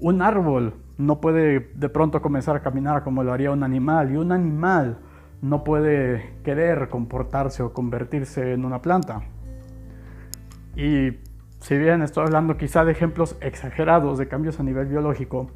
Un 0.00 0.22
árbol 0.22 0.74
no 0.98 1.20
puede 1.20 1.70
de 1.72 1.88
pronto 1.88 2.20
comenzar 2.20 2.56
a 2.56 2.62
caminar 2.62 3.04
como 3.04 3.22
lo 3.22 3.32
haría 3.32 3.52
un 3.52 3.62
animal 3.62 4.10
y 4.10 4.16
un 4.16 4.32
animal 4.32 4.98
no 5.42 5.64
puede 5.64 6.32
querer 6.44 6.88
comportarse 6.88 7.62
o 7.62 7.74
convertirse 7.74 8.54
en 8.54 8.64
una 8.64 8.80
planta. 8.80 9.22
Y 10.74 11.18
si 11.60 11.76
bien 11.76 12.00
estoy 12.02 12.24
hablando 12.24 12.56
quizá 12.56 12.84
de 12.84 12.92
ejemplos 12.92 13.36
exagerados 13.40 14.18
de 14.18 14.28
cambios 14.28 14.58
a 14.58 14.62
nivel 14.62 14.86
biológico, 14.86 15.50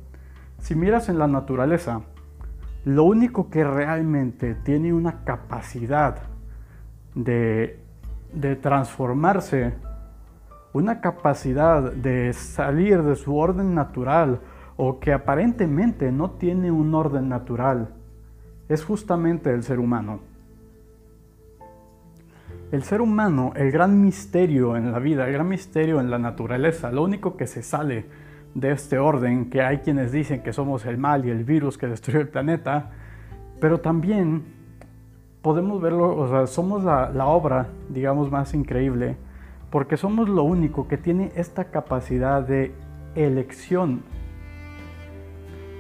si 0.59 0.75
miras 0.75 1.09
en 1.09 1.19
la 1.19 1.29
naturaleza, 1.29 2.03
lo 2.85 3.05
único 3.05 3.51
que 3.51 3.65
realmente 3.65 4.55
tiene 4.55 4.93
una 4.93 5.25
capacidad 5.25 6.19
de, 7.15 7.81
transformarse, 8.61 9.75
una 10.73 11.01
capacidad 11.01 11.93
de 11.93 12.33
salir 12.33 13.03
de 13.03 13.17
su 13.17 13.37
orden 13.37 13.75
natural 13.75 14.41
o 14.77 15.01
que 15.01 15.13
aparentemente 15.13 16.13
no 16.13 16.33
tiene 16.33 16.71
un 16.71 16.95
orden 16.95 17.29
natural, 17.29 17.96
es 18.69 18.85
justamente 18.85 19.53
el 19.53 19.63
ser 19.63 19.79
humano. 19.79 20.21
El 22.73 22.83
ser 22.83 23.01
humano, 23.01 23.53
el 23.55 23.71
gran 23.71 24.01
misterio 24.03 24.77
en 24.77 24.91
la 24.91 24.99
vida, 24.99 25.27
el 25.27 25.33
gran 25.33 25.49
misterio 25.49 26.01
en 26.01 26.11
la 26.11 26.19
naturaleza, 26.19 26.91
lo 26.91 27.05
único 27.05 27.37
que 27.37 27.47
se 27.47 27.63
sale 27.63 28.07
de 28.55 28.73
este 28.73 28.99
orden, 28.99 29.51
que 29.51 29.63
hay 29.63 29.79
quienes 29.79 30.11
dicen 30.11 30.43
que 30.43 30.53
somos 30.53 30.85
el 30.87 30.99
mal 30.99 31.25
y 31.25 31.31
el 31.31 31.45
virus 31.45 31.79
que 31.79 31.87
destruyó 31.87 32.21
el 32.21 32.29
planeta, 32.29 32.91
pero 33.61 33.79
también 33.79 34.45
podemos 35.43 35.81
verlo, 35.81 36.17
o 36.17 36.29
sea, 36.29 36.47
somos 36.49 36.83
la, 36.83 37.11
la 37.11 37.27
obra, 37.27 37.69
digamos, 37.89 38.33
más 38.33 38.53
increíble, 38.53 39.17
porque 39.71 39.97
somos 39.97 40.29
lo 40.29 40.43
único 40.43 40.89
que 40.89 40.97
tiene 40.97 41.31
esta 41.37 41.67
capacidad 41.67 42.43
de 42.43 42.73
elección. 43.15 44.03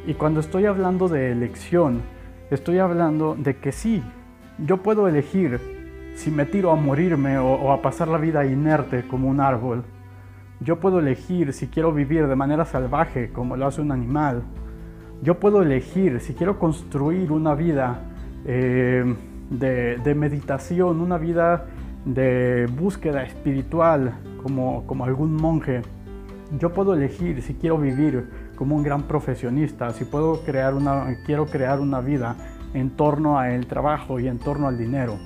Y 0.06 0.14
cuando 0.14 0.38
estoy 0.38 0.66
hablando 0.66 1.08
de 1.08 1.32
elección, 1.32 2.02
Estoy 2.48 2.78
hablando 2.78 3.34
de 3.34 3.56
que 3.56 3.72
sí, 3.72 4.04
yo 4.64 4.76
puedo 4.76 5.08
elegir 5.08 5.58
si 6.14 6.30
me 6.30 6.46
tiro 6.46 6.70
a 6.70 6.76
morirme 6.76 7.38
o, 7.38 7.72
a 7.72 7.82
pasar 7.82 8.06
la 8.06 8.18
vida 8.18 8.46
inerte 8.46 9.02
como 9.08 9.28
un 9.28 9.40
árbol. 9.40 9.82
Yo 10.60 10.78
puedo 10.78 11.00
elegir 11.00 11.52
si 11.52 11.66
quiero 11.66 11.92
vivir 11.92 12.28
de 12.28 12.36
manera 12.36 12.64
salvaje 12.64 13.32
como 13.32 13.56
lo 13.56 13.66
hace 13.66 13.80
un 13.80 13.90
animal. 13.90 14.44
Yo 15.22 15.40
puedo 15.40 15.60
elegir 15.60 16.20
si 16.20 16.34
quiero 16.34 16.56
construir 16.60 17.32
una 17.32 17.56
vida 17.56 18.02
eh, 18.44 19.16
de, 19.50 19.96
de, 19.96 20.14
meditación, 20.14 21.00
una 21.00 21.18
vida 21.18 21.66
de 22.04 22.68
búsqueda 22.78 23.24
espiritual 23.24 24.14
como, 24.40 24.86
como 24.86 25.04
algún 25.04 25.34
monje. 25.34 25.82
Yo 26.60 26.72
puedo 26.72 26.94
elegir 26.94 27.42
si 27.42 27.54
quiero 27.54 27.76
vivir 27.76 28.45
como 28.56 28.74
un 28.74 28.82
gran 28.82 29.02
profesionista, 29.02 29.92
si 29.92 30.04
puedo 30.04 30.42
crear 30.44 30.74
una, 30.74 31.16
quiero 31.24 31.46
crear 31.46 31.78
una 31.78 32.00
vida 32.00 32.34
en 32.74 32.90
torno 32.90 33.38
al 33.38 33.66
trabajo 33.66 34.18
y 34.18 34.28
en 34.28 34.38
torno 34.38 34.66
al 34.66 34.76
dinero. 34.76 35.18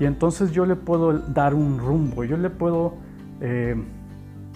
Y 0.00 0.04
entonces 0.04 0.52
yo 0.52 0.64
le 0.64 0.76
puedo 0.76 1.18
dar 1.18 1.54
un 1.54 1.78
rumbo, 1.78 2.24
yo 2.24 2.36
le 2.36 2.50
puedo 2.50 2.94
eh, 3.40 3.76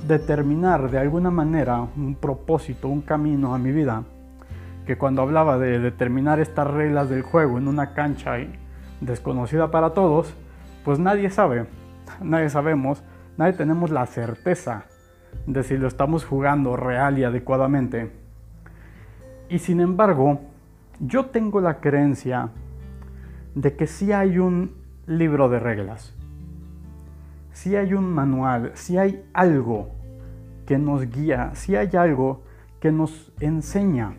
determinar 0.07 0.91
de 0.91 0.99
alguna 0.99 1.31
manera 1.31 1.87
un 1.97 2.15
propósito, 2.15 2.89
un 2.89 3.03
camino 3.03 3.55
a 3.55 3.59
mi 3.59 3.73
vida. 3.73 4.05
Que 4.87 4.97
cuando 4.97 5.23
hablaba 5.23 5.59
de 5.59 5.79
determinar 5.79 6.41
estas 6.41 6.69
reglas 6.69 7.09
del 7.09 7.23
juego 7.23 7.59
en 7.59 7.69
una 7.69 7.93
cancha 7.93 8.37
desconocida 9.01 9.71
para 9.71 9.91
todos, 9.91 10.35
pues 10.85 10.99
nadie 10.99 11.31
sabe, 11.31 11.67
nadie 12.23 12.49
sabemos, 12.49 13.03
nadie 13.37 13.53
tenemos 13.53 13.91
la 13.91 14.07
certeza 14.07 14.87
de 15.47 15.63
si 15.63 15.77
lo 15.77 15.89
estamos 15.89 16.25
jugando 16.25 16.77
real 16.77 17.19
y 17.19 17.25
adecuadamente. 17.25 18.13
Y 19.49 19.59
sin 19.59 19.81
embargo, 19.81 20.41
yo 21.01 21.27
tengo 21.27 21.61
la 21.61 21.81
creencia 21.81 22.51
de 23.55 23.77
que 23.77 23.87
si 23.87 24.13
hay 24.13 24.39
un 24.39 24.75
libro 25.07 25.49
de 25.49 25.59
reglas, 25.59 26.15
si 27.53 27.77
hay 27.77 27.95
un 27.95 28.13
manual, 28.13 28.73
si 28.75 28.97
hay 28.97 29.25
algo 29.33 29.91
que 30.67 30.79
nos 30.79 31.11
guía, 31.11 31.51
si 31.55 31.77
hay 31.77 31.91
algo 31.97 32.43
que 32.81 32.93
nos 32.93 33.33
enseña 33.41 34.15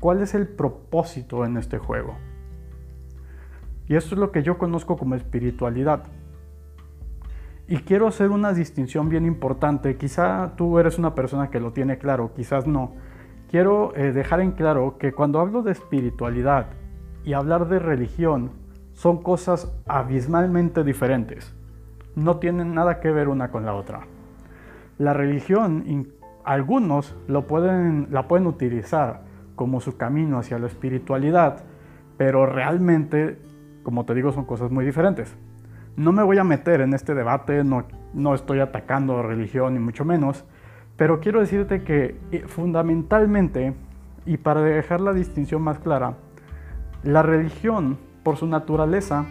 cuál 0.00 0.22
es 0.22 0.34
el 0.34 0.46
propósito 0.46 1.44
en 1.44 1.56
este 1.56 1.78
juego. 1.78 2.14
Y 3.88 3.94
esto 3.94 4.14
es 4.14 4.18
lo 4.18 4.32
que 4.32 4.42
yo 4.42 4.58
conozco 4.58 4.96
como 4.96 5.14
espiritualidad. 5.14 6.04
Y 7.68 7.78
quiero 7.78 8.06
hacer 8.06 8.30
una 8.30 8.52
distinción 8.52 9.08
bien 9.08 9.26
importante. 9.26 9.96
Quizá 9.96 10.52
tú 10.56 10.78
eres 10.78 10.98
una 10.98 11.14
persona 11.14 11.50
que 11.50 11.58
lo 11.58 11.72
tiene 11.72 11.98
claro, 11.98 12.32
quizás 12.34 12.66
no. 12.66 12.92
Quiero 13.50 13.94
eh, 13.96 14.12
dejar 14.12 14.40
en 14.40 14.52
claro 14.52 14.98
que 14.98 15.12
cuando 15.12 15.40
hablo 15.40 15.62
de 15.62 15.72
espiritualidad 15.72 16.66
y 17.24 17.32
hablar 17.32 17.68
de 17.68 17.80
religión 17.80 18.52
son 18.92 19.22
cosas 19.22 19.72
abismalmente 19.86 20.84
diferentes. 20.84 21.54
No 22.14 22.36
tienen 22.36 22.72
nada 22.72 23.00
que 23.00 23.10
ver 23.10 23.28
una 23.28 23.50
con 23.50 23.66
la 23.66 23.74
otra. 23.74 24.06
La 24.98 25.12
religión, 25.12 25.84
algunos 26.44 27.16
lo 27.26 27.46
pueden, 27.48 28.08
la 28.10 28.28
pueden 28.28 28.46
utilizar 28.46 29.22
como 29.56 29.80
su 29.80 29.96
camino 29.96 30.38
hacia 30.38 30.58
la 30.58 30.68
espiritualidad, 30.68 31.64
pero 32.16 32.46
realmente, 32.46 33.38
como 33.82 34.04
te 34.04 34.14
digo, 34.14 34.32
son 34.32 34.44
cosas 34.44 34.70
muy 34.70 34.84
diferentes. 34.84 35.36
No 35.96 36.12
me 36.12 36.22
voy 36.22 36.38
a 36.38 36.44
meter 36.44 36.82
en 36.82 36.92
este 36.92 37.14
debate, 37.14 37.64
no, 37.64 37.86
no 38.12 38.34
estoy 38.34 38.60
atacando 38.60 39.22
religión 39.22 39.74
ni 39.74 39.80
mucho 39.80 40.04
menos, 40.04 40.44
Pero 40.96 41.20
quiero 41.20 41.40
decirte 41.40 41.82
que 41.82 42.16
eh, 42.32 42.44
fundamentalmente, 42.46 43.74
y 44.24 44.38
para 44.38 44.62
dejar 44.62 45.00
la 45.02 45.12
distinción 45.12 45.60
más 45.60 45.78
clara, 45.78 46.14
la 47.02 47.22
religión, 47.22 47.98
por 48.22 48.36
su 48.36 48.46
naturaleza, 48.46 49.26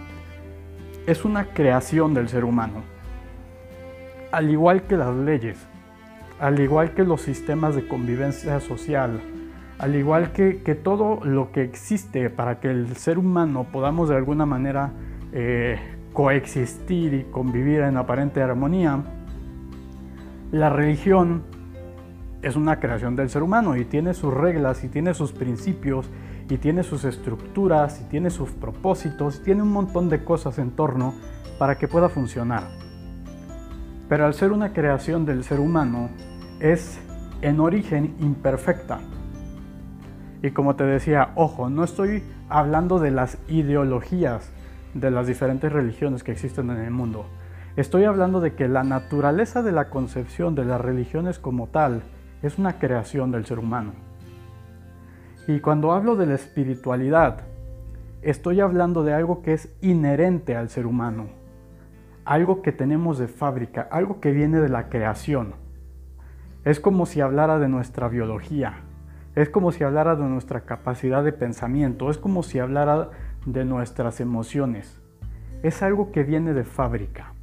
es 1.08 1.26
una 1.26 1.54
creación 1.54 2.14
del 2.14 2.30
ser 2.30 2.46
humano. 2.46 2.84
Al 4.32 4.50
igual 4.50 4.84
que 4.84 4.96
las 4.96 5.14
leyes, 5.16 5.58
al 6.40 6.60
igual 6.60 6.94
que 6.94 7.04
los 7.04 7.22
sistemas 7.22 7.76
de 7.76 7.88
convivencia 7.88 8.60
social, 8.60 9.22
al 9.80 9.96
igual 9.96 10.32
que, 10.32 10.54
todo 10.84 11.20
lo 11.24 11.52
que 11.52 11.64
existe 11.64 12.30
para 12.30 12.60
que 12.60 12.70
el 12.70 12.96
ser 12.96 13.18
humano 13.18 13.68
podamos 13.72 14.10
de 14.10 14.16
alguna 14.16 14.46
manera 14.46 14.92
eh, 15.34 15.80
coexistir 16.16 17.14
y 17.14 17.24
convivir 17.26 17.82
en 17.82 17.98
aparente 17.98 18.42
armonía, 18.42 19.04
la 20.52 20.70
religión 20.70 21.44
es 22.42 22.56
una 22.56 22.80
creación 22.80 23.18
del 23.18 23.30
ser 23.30 23.44
humano 23.44 23.76
y 23.76 23.84
tiene 23.84 24.14
sus 24.14 24.34
reglas 24.34 24.86
y 24.86 24.88
tiene 24.88 25.14
sus 25.14 25.34
principios 25.34 26.10
y 26.50 26.58
tiene 26.58 26.84
sus 26.84 27.04
estructuras 27.04 28.00
y 28.00 28.06
tiene 28.06 28.30
sus 28.30 28.50
propósitos 28.52 29.40
y 29.40 29.44
tiene 29.44 29.62
un 29.62 29.74
montón 29.74 30.08
de 30.08 30.24
cosas 30.24 30.58
en 30.58 30.72
torno 30.72 31.14
para 31.60 31.78
que 31.78 31.90
pueda 31.90 32.08
funcionar. 32.08 32.64
Pero 34.08 34.26
al 34.26 34.34
ser 34.36 34.54
una 34.54 34.72
creación 34.72 35.26
del 35.26 35.44
ser 35.44 35.60
humano 35.60 36.10
es 36.62 36.98
en 37.42 37.60
origen 37.60 38.16
imperfecta. 38.20 39.00
Y 40.42 40.52
como 40.52 40.78
te 40.78 40.86
decía, 40.86 41.32
ojo, 41.36 41.70
no 41.70 41.84
estoy 41.84 42.24
hablando 42.48 43.00
de 43.00 43.12
las 43.12 43.38
ideologías 43.50 44.55
de 44.96 45.12
las 45.12 45.28
diferentes 45.28 45.72
religiones 45.72 46.24
que 46.24 46.32
existen 46.32 46.72
en 46.72 46.78
el 46.78 46.92
mundo. 46.92 47.26
Estoy 47.76 48.06
hablando 48.06 48.40
de 48.40 48.54
que 48.54 48.70
la 48.70 48.84
naturaleza 48.84 49.62
de 49.62 49.74
la 49.74 49.90
concepción 49.90 50.56
de 50.56 50.64
las 50.64 50.80
religiones 50.80 51.38
como 51.38 51.68
tal 51.68 52.02
es 52.42 52.58
una 52.58 52.80
creación 52.80 53.32
del 53.32 53.46
ser 53.46 53.60
humano. 53.60 53.92
Y 55.48 55.60
cuando 55.60 55.92
hablo 55.92 56.16
de 56.16 56.26
la 56.26 56.36
espiritualidad, 56.36 57.42
estoy 58.22 58.62
hablando 58.62 59.04
de 59.04 59.14
algo 59.14 59.42
que 59.42 59.54
es 59.54 59.70
inherente 59.82 60.56
al 60.56 60.70
ser 60.70 60.88
humano, 60.88 61.28
algo 62.24 62.62
que 62.62 62.72
tenemos 62.72 63.20
de 63.20 63.28
fábrica, 63.28 63.88
algo 63.92 64.22
que 64.22 64.32
viene 64.32 64.62
de 64.62 64.70
la 64.70 64.88
creación. 64.88 65.56
Es 66.64 66.80
como 66.80 67.06
si 67.06 67.20
hablara 67.20 67.60
de 67.60 67.68
nuestra 67.68 68.08
biología, 68.08 68.78
es 69.36 69.50
como 69.50 69.74
si 69.74 69.84
hablara 69.84 70.16
de 70.16 70.24
nuestra 70.24 70.62
capacidad 70.62 71.22
de 71.22 71.34
pensamiento, 71.34 72.10
es 72.10 72.18
como 72.18 72.42
si 72.42 72.60
hablara 72.60 73.10
de 73.46 73.66
nuestras 73.66 74.20
emociones. 74.20 75.00
Es 75.64 75.82
algo 75.82 76.12
que 76.12 76.24
viene 76.24 76.54
de 76.54 76.64
fábrica, 76.64 77.34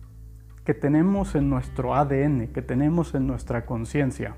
que 0.64 0.75
tenemos 0.75 1.35
en 1.35 1.49
nuestro 1.49 1.94
ADN, 1.94 2.49
que 2.49 2.62
tenemos 2.62 3.14
en 3.14 3.26
nuestra 3.26 3.64
conciencia. 3.64 4.37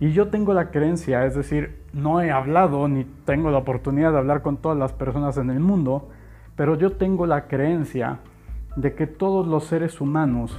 Y 0.00 0.12
yo 0.12 0.28
tengo 0.28 0.54
la 0.54 0.70
creencia, 0.70 1.26
es 1.26 1.34
decir, 1.34 1.82
no 1.92 2.22
he 2.22 2.30
hablado 2.30 2.88
ni 2.88 3.04
tengo 3.24 3.50
la 3.50 3.58
oportunidad 3.58 4.12
de 4.12 4.18
hablar 4.18 4.42
con 4.42 4.56
todas 4.56 4.78
las 4.78 4.92
personas 4.92 5.36
en 5.36 5.50
el 5.50 5.60
mundo, 5.60 6.08
pero 6.56 6.74
yo 6.76 6.92
tengo 6.92 7.26
la 7.26 7.48
creencia 7.48 8.20
de 8.76 8.94
que 8.94 9.06
todos 9.06 9.46
los 9.46 9.64
seres 9.64 10.00
humanos 10.00 10.58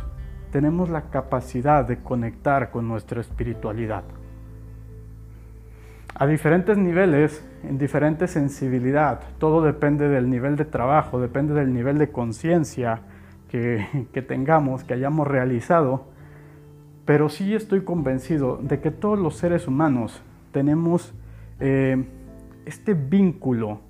tenemos 0.51 0.89
la 0.89 1.09
capacidad 1.09 1.85
de 1.85 2.03
conectar 2.03 2.69
con 2.69 2.87
nuestra 2.87 3.21
espiritualidad. 3.21 4.03
A 6.13 6.27
diferentes 6.27 6.77
niveles, 6.77 7.43
en 7.63 7.77
diferente 7.77 8.27
sensibilidad, 8.27 9.21
todo 9.39 9.61
depende 9.61 10.07
del 10.07 10.29
nivel 10.29 10.55
de 10.55 10.65
trabajo, 10.65 11.19
depende 11.19 11.53
del 11.53 11.73
nivel 11.73 11.97
de 11.97 12.11
conciencia 12.11 13.01
que, 13.49 14.07
que 14.13 14.21
tengamos, 14.21 14.83
que 14.83 14.93
hayamos 14.93 15.27
realizado 15.27 16.11
pero 17.05 17.29
sí 17.29 17.53
estoy 17.55 17.81
convencido 17.81 18.57
de 18.61 18.79
que 18.79 18.91
todos 18.91 19.17
los 19.17 19.35
seres 19.35 19.67
humanos 19.67 20.21
tenemos 20.51 21.13
eh, 21.59 22.05
este 22.65 22.93
vínculo 22.93 23.81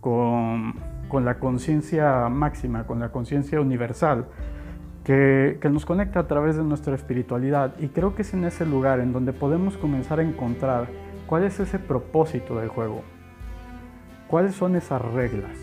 con, 0.00 0.74
la 1.12 1.38
conciencia 1.38 2.28
máxima, 2.28 2.86
con 2.86 3.00
la 3.00 3.10
conciencia 3.10 3.60
universal, 3.60 4.26
que, 5.04 5.58
que, 5.60 5.70
nos 5.70 5.84
conecta 5.84 6.20
a 6.20 6.26
través 6.26 6.56
de 6.56 6.62
nuestra 6.62 6.94
espiritualidad. 6.94 7.74
Y 7.80 7.88
creo 7.88 8.14
que 8.14 8.22
es 8.22 8.34
en 8.34 8.44
ese 8.44 8.66
lugar 8.66 9.00
en 9.00 9.12
donde 9.12 9.32
podemos 9.32 9.76
comenzar 9.76 10.20
a 10.20 10.22
encontrar 10.22 10.86
cuál 11.30 11.44
es 11.44 11.58
ese 11.60 11.78
propósito 11.78 12.58
del 12.58 12.68
juego, 12.68 13.02
cuáles 14.28 14.54
son 14.54 14.76
esas 14.76 15.00
reglas. 15.00 15.56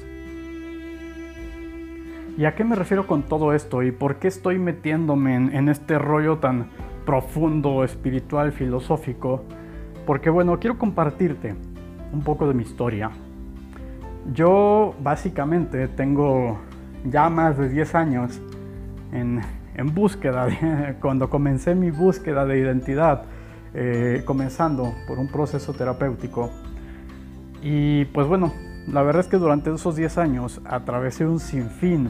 ¿Y 2.39 2.45
a 2.45 2.55
qué 2.55 2.63
me 2.63 2.75
refiero 2.75 3.05
con 3.05 3.21
todo 3.21 3.53
esto? 3.53 3.83
¿Y 3.83 3.91
por 3.91 4.15
qué 4.15 4.27
estoy 4.27 4.57
metiéndome 4.57 5.35
en 5.35 5.69
este 5.69 5.99
rollo 5.99 6.37
tan, 6.37 6.67
profundo, 7.07 7.85
espiritual, 7.85 8.51
filosófico, 8.51 9.45
porque 10.05 10.29
bueno, 10.29 10.59
quiero 10.59 10.77
compartirte 10.77 11.55
un 12.11 12.21
poco 12.21 12.45
de 12.49 12.53
mi 12.53 12.63
historia. 12.63 13.11
Yo 14.33 14.93
básicamente 15.01 15.87
tengo 15.87 16.59
ya 17.05 17.29
más 17.29 17.57
de 17.57 17.69
10 17.69 17.95
años 17.95 18.41
en, 19.13 19.41
búsqueda, 19.93 20.97
cuando 21.01 21.29
comencé 21.29 21.75
mi 21.75 21.91
búsqueda 21.91 22.45
de 22.45 22.59
identidad, 22.59 23.23
eh, 23.79 24.23
comenzando 24.25 24.95
por 25.07 25.19
un 25.19 25.27
proceso 25.27 25.71
terapéutico. 25.71 26.49
Y 27.61 28.05
pues 28.05 28.25
bueno, 28.25 28.51
la 28.87 29.03
verdad 29.03 29.19
es 29.19 29.27
que 29.27 29.37
durante 29.37 29.71
esos 29.71 29.95
10 29.95 30.17
años 30.17 30.61
atravesé 30.65 31.27
un 31.27 31.39
sinfín 31.39 32.09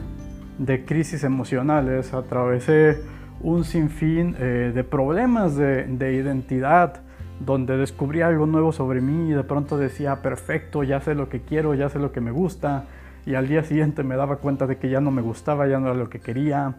de 0.56 0.86
crisis 0.86 1.24
emocionales, 1.24 2.14
atravesé 2.14 3.02
un 3.42 3.64
sinfín 3.64 4.34
eh, 4.38 4.72
de 4.74 4.82
problemas 4.82 5.56
de, 5.56 6.14
identidad, 6.14 7.02
donde 7.38 7.76
descubrí 7.76 8.22
algo 8.22 8.46
nuevo 8.46 8.72
sobre 8.72 9.02
mí 9.02 9.28
y 9.28 9.34
de 9.34 9.44
pronto 9.44 9.76
decía, 9.76 10.22
perfecto, 10.22 10.84
ya 10.84 11.02
sé 11.02 11.14
lo 11.14 11.28
que 11.28 11.42
quiero, 11.42 11.74
ya 11.74 11.90
sé 11.90 11.98
lo 11.98 12.12
que 12.12 12.22
me 12.22 12.30
gusta, 12.30 12.86
y 13.26 13.34
al 13.34 13.46
día 13.46 13.62
siguiente 13.62 14.04
me 14.04 14.16
daba 14.16 14.36
cuenta 14.36 14.66
de 14.66 14.78
que 14.78 14.88
ya 14.88 15.02
no 15.02 15.10
me 15.10 15.20
gustaba, 15.20 15.68
ya 15.68 15.78
no 15.78 15.88
era 15.88 15.96
lo 15.96 16.08
que 16.08 16.20
quería, 16.20 16.76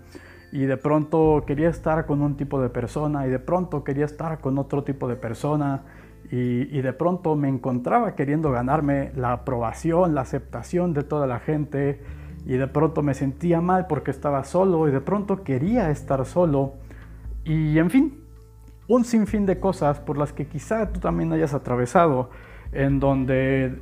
y 0.51 0.65
de 0.65 0.77
pronto 0.77 1.43
quería 1.45 1.69
estar 1.69 2.05
con 2.05 2.21
un 2.21 2.35
tipo 2.37 2.61
de 2.61 2.69
persona, 2.69 3.27
y 3.27 3.29
de 3.29 3.39
pronto 3.39 3.83
quería 3.83 4.05
estar 4.05 4.39
con 4.39 4.57
otro 4.57 4.83
tipo 4.83 5.07
de 5.07 5.15
persona, 5.15 5.83
y, 6.31 6.77
y 6.77 6.81
de 6.81 6.93
pronto 6.93 7.35
me 7.35 7.49
encontraba 7.49 8.15
queriendo 8.15 8.51
ganarme 8.51 9.11
la 9.15 9.31
aprobación, 9.33 10.15
la 10.15 10.21
aceptación 10.21 10.93
de 10.93 11.03
toda 11.03 11.27
la 11.27 11.39
gente, 11.39 12.01
y 12.45 12.53
de 12.53 12.67
pronto 12.67 13.03
me 13.03 13.13
sentía 13.13 13.61
mal 13.61 13.87
porque 13.87 14.11
estaba 14.11 14.43
solo 14.43 14.87
y 14.87 14.91
de 14.91 15.01
pronto 15.01 15.43
quería 15.43 15.91
estar 15.91 16.25
solo 16.25 16.73
y 17.43 17.77
en 17.77 17.89
fin, 17.89 18.23
un 18.87 19.05
sinfín 19.05 19.45
de 19.45 19.59
cosas 19.59 19.99
por 19.99 20.17
las 20.17 20.33
que 20.33 20.47
quizá 20.47 20.91
tú 20.91 20.99
también 20.99 21.31
hayas 21.33 21.53
atravesado, 21.53 22.29
en 22.71 22.99
donde 22.99 23.81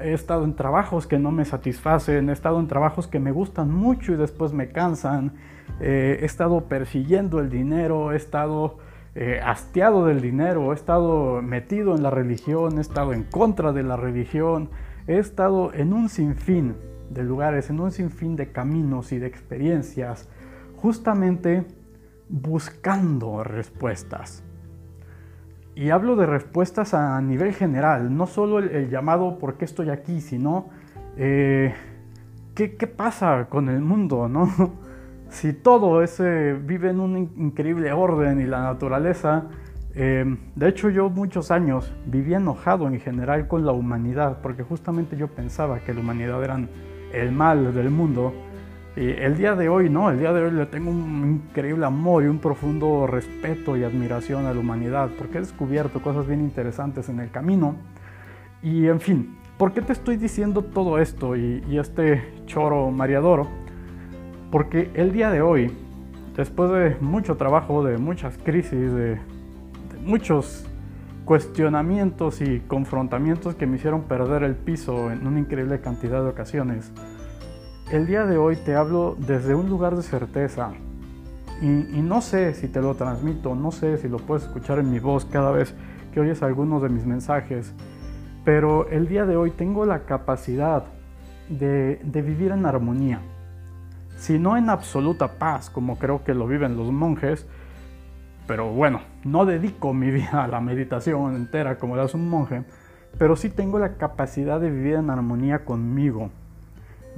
he 0.00 0.12
estado 0.12 0.44
en 0.44 0.54
trabajos 0.54 1.06
que 1.06 1.18
no 1.18 1.30
me 1.30 1.44
satisfacen, 1.44 2.28
he 2.28 2.32
estado 2.32 2.60
en 2.60 2.66
trabajos 2.66 3.06
que 3.06 3.20
me 3.20 3.32
gustan 3.32 3.70
mucho 3.70 4.12
y 4.12 4.16
después 4.16 4.52
me 4.52 4.68
cansan, 4.68 5.34
eh, 5.80 6.18
he 6.20 6.24
estado 6.24 6.64
persiguiendo 6.64 7.40
el 7.40 7.50
dinero, 7.50 8.12
he 8.12 8.16
estado 8.16 8.78
eh, 9.14 9.40
hastiado 9.44 10.06
del 10.06 10.20
dinero, 10.20 10.72
he 10.72 10.74
estado 10.74 11.42
metido 11.42 11.94
en 11.94 12.02
la 12.02 12.10
religión, 12.10 12.78
he 12.78 12.80
estado 12.80 13.12
en 13.12 13.24
contra 13.24 13.72
de 13.72 13.82
la 13.82 13.96
religión, 13.96 14.70
he 15.06 15.18
estado 15.18 15.72
en 15.74 15.92
un 15.92 16.08
sinfín 16.08 16.76
de 17.10 17.24
lugares, 17.24 17.70
en 17.70 17.80
un 17.80 17.90
sinfín 17.90 18.36
de 18.36 18.52
caminos 18.52 19.12
y 19.12 19.18
de 19.18 19.26
experiencias, 19.26 20.28
justamente 20.76 21.64
buscando 22.28 23.42
respuestas. 23.42 24.44
Y 25.78 25.90
hablo 25.90 26.16
de 26.16 26.26
respuestas 26.26 26.92
a 26.92 27.20
nivel 27.20 27.54
general, 27.54 28.16
no 28.16 28.26
solo 28.26 28.58
el, 28.58 28.90
llamado 28.90 29.38
¿por 29.38 29.54
qué 29.54 29.64
estoy 29.64 29.90
aquí?, 29.90 30.20
sino 30.20 30.70
eh, 31.16 31.72
¿qué, 32.56 32.68
pasa 32.88 33.46
con 33.48 33.68
el 33.68 33.78
mundo? 33.80 34.28
¿no? 34.28 34.50
si 35.28 35.52
todo 35.52 36.02
ese 36.02 36.54
vive 36.54 36.90
en 36.90 36.98
un 36.98 37.16
increíble 37.36 37.92
orden 37.92 38.40
y 38.40 38.44
la 38.44 38.60
naturaleza, 38.60 39.44
eh, 39.94 40.24
de 40.56 40.68
hecho 40.68 40.90
yo 40.90 41.10
muchos 41.10 41.52
años 41.52 41.94
vivía 42.06 42.38
enojado 42.38 42.88
en 42.88 42.98
general 42.98 43.46
con 43.46 43.64
la 43.64 43.70
humanidad, 43.70 44.38
porque 44.42 44.64
justamente 44.64 45.16
yo 45.16 45.28
pensaba 45.28 45.78
que 45.78 45.94
la 45.94 46.00
humanidad 46.00 46.42
eran 46.42 46.68
el 47.12 47.30
mal 47.30 47.72
del 47.72 47.90
mundo. 47.90 48.34
Y 48.96 49.10
el 49.10 49.36
día 49.36 49.54
de 49.54 49.68
hoy 49.68 49.88
no, 49.88 50.10
el 50.10 50.18
día 50.18 50.32
de 50.32 50.42
hoy 50.42 50.50
le 50.50 50.66
tengo 50.66 50.90
un 50.90 51.42
increíble 51.48 51.86
amor 51.86 52.24
y 52.24 52.26
un 52.26 52.38
profundo 52.38 53.06
respeto 53.06 53.76
y 53.76 53.84
admiración 53.84 54.46
a 54.46 54.52
la 54.52 54.58
humanidad, 54.58 55.10
porque 55.16 55.38
he 55.38 55.40
descubierto 55.40 56.02
cosas 56.02 56.26
bien 56.26 56.40
interesantes 56.40 57.08
en 57.08 57.20
el 57.20 57.30
camino. 57.30 57.76
Y 58.62 58.86
en 58.88 58.98
fin, 58.98 59.36
¿por 59.56 59.72
qué 59.72 59.82
te 59.82 59.92
estoy 59.92 60.16
diciendo 60.16 60.62
todo 60.62 60.98
esto 60.98 61.36
y, 61.36 61.62
este 61.78 62.22
choro 62.46 62.90
mareador? 62.90 63.46
Porque 64.50 64.90
el 64.94 65.12
día 65.12 65.30
de 65.30 65.42
hoy, 65.42 65.70
después 66.36 66.70
de 66.72 66.96
mucho 67.00 67.36
trabajo, 67.36 67.84
de 67.84 67.98
muchas 67.98 68.36
crisis, 68.38 68.92
de, 68.92 69.14
de 69.14 69.18
muchos 70.02 70.66
cuestionamientos 71.24 72.40
y 72.40 72.60
confrontamientos 72.60 73.54
que 73.54 73.66
me 73.66 73.76
hicieron 73.76 74.04
perder 74.04 74.42
el 74.42 74.56
piso 74.56 75.12
en 75.12 75.26
una 75.26 75.38
increíble 75.38 75.80
cantidad 75.80 76.22
de 76.22 76.30
ocasiones. 76.30 76.90
El 77.90 78.06
día 78.06 78.26
de 78.26 78.36
hoy 78.36 78.56
te 78.56 78.74
hablo 78.74 79.16
desde 79.18 79.54
un 79.54 79.70
lugar 79.70 79.96
de 79.96 80.02
certeza, 80.02 80.72
y, 81.62 81.66
no 81.66 82.20
sé 82.20 82.52
si 82.52 82.68
te 82.68 82.82
lo 82.82 82.94
transmito, 82.94 83.54
no 83.54 83.72
sé 83.72 83.96
si 83.96 84.08
lo 84.08 84.18
puedes 84.18 84.44
escuchar 84.44 84.78
en 84.78 84.90
mi 84.90 85.00
voz 85.00 85.24
cada 85.24 85.50
vez 85.50 85.74
que 86.12 86.20
oyes 86.20 86.42
algunos 86.42 86.82
de 86.82 86.90
mis 86.90 87.06
mensajes, 87.06 87.72
pero 88.44 88.88
el 88.90 89.08
día 89.08 89.24
de 89.24 89.36
hoy 89.36 89.52
tengo 89.52 89.86
la 89.86 90.00
capacidad 90.00 90.84
de, 91.48 91.98
vivir 92.04 92.52
en 92.52 92.66
armonía. 92.66 93.20
Si 94.18 94.38
no 94.38 94.58
en 94.58 94.68
absoluta 94.68 95.38
paz, 95.38 95.70
como 95.70 95.98
creo 95.98 96.22
que 96.22 96.34
lo 96.34 96.46
viven 96.46 96.76
los 96.76 96.92
monjes, 96.92 97.46
pero 98.46 98.70
bueno, 98.70 99.00
no 99.24 99.46
dedico 99.46 99.94
mi 99.94 100.10
vida 100.12 100.44
a 100.44 100.48
la 100.48 100.60
meditación 100.60 101.34
entera 101.34 101.78
como 101.78 101.96
lo 101.96 102.02
hace 102.02 102.18
un 102.18 102.28
monje, 102.28 102.64
pero 103.16 103.34
sí 103.34 103.48
tengo 103.48 103.78
la 103.78 103.94
capacidad 103.94 104.60
de 104.60 104.70
vivir 104.70 104.96
en 104.96 105.08
armonía 105.08 105.64
conmigo, 105.64 106.30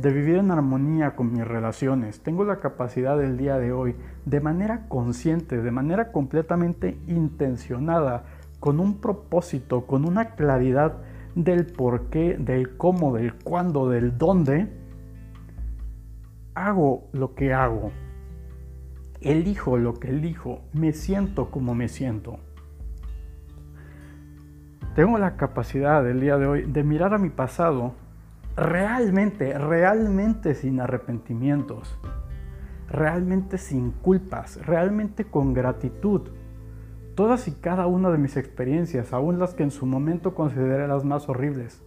de 0.01 0.11
vivir 0.11 0.37
en 0.37 0.51
armonía 0.51 1.15
con 1.15 1.33
mis 1.33 1.47
relaciones. 1.47 2.21
Tengo 2.21 2.45
la 2.45 2.61
capacidad 2.61 3.19
del 3.19 3.37
día 3.37 3.59
de 3.59 3.73
hoy, 3.73 3.97
de 4.25 4.41
manera 4.41 4.87
consciente, 4.89 5.61
de 5.61 5.71
manera 5.71 6.11
completamente 6.13 6.99
intencionada, 7.07 8.25
con 8.61 8.81
un 8.81 9.01
propósito, 9.01 9.87
con 9.87 10.07
una 10.07 10.31
claridad 10.37 10.99
del 11.35 11.67
por 11.67 12.09
qué, 12.11 12.37
del 12.39 12.77
cómo, 12.77 13.15
del 13.15 13.35
cuándo, 13.35 13.89
del 13.89 14.17
dónde, 14.17 14.69
hago 16.55 17.09
lo 17.13 17.35
que 17.35 17.53
hago. 17.53 17.91
Elijo 19.21 19.77
lo 19.77 19.95
que 19.95 20.09
elijo, 20.09 20.63
me 20.73 20.93
siento 20.93 21.51
como 21.51 21.75
me 21.75 21.89
siento. 21.89 22.39
Tengo 24.95 25.19
la 25.19 25.37
capacidad 25.37 26.09
el 26.09 26.21
día 26.21 26.37
de 26.39 26.47
hoy 26.47 26.63
de 26.63 26.83
mirar 26.85 27.15
a 27.15 27.19
mi 27.19 27.29
pasado 27.29 27.95
realmente, 28.57 29.57
realmente 29.59 30.55
sin 30.55 30.81
arrepentimientos, 30.81 31.99
realmente 32.89 33.59
sin 33.59 33.93
culpas, 33.93 34.65
realmente 34.67 35.25
con 35.25 35.55
gratitud. 35.55 36.31
Todas 37.15 37.49
y 37.49 37.53
cada 37.53 37.87
una 37.87 38.11
de 38.11 38.19
mis 38.19 38.37
experiencias, 38.37 39.13
aún 39.13 39.39
las 39.39 39.55
que 39.55 39.63
en 39.63 39.71
su 39.71 39.87
momento 39.87 40.35
consideré 40.35 40.89
las 40.89 41.05
más 41.05 41.29
horribles, 41.29 41.83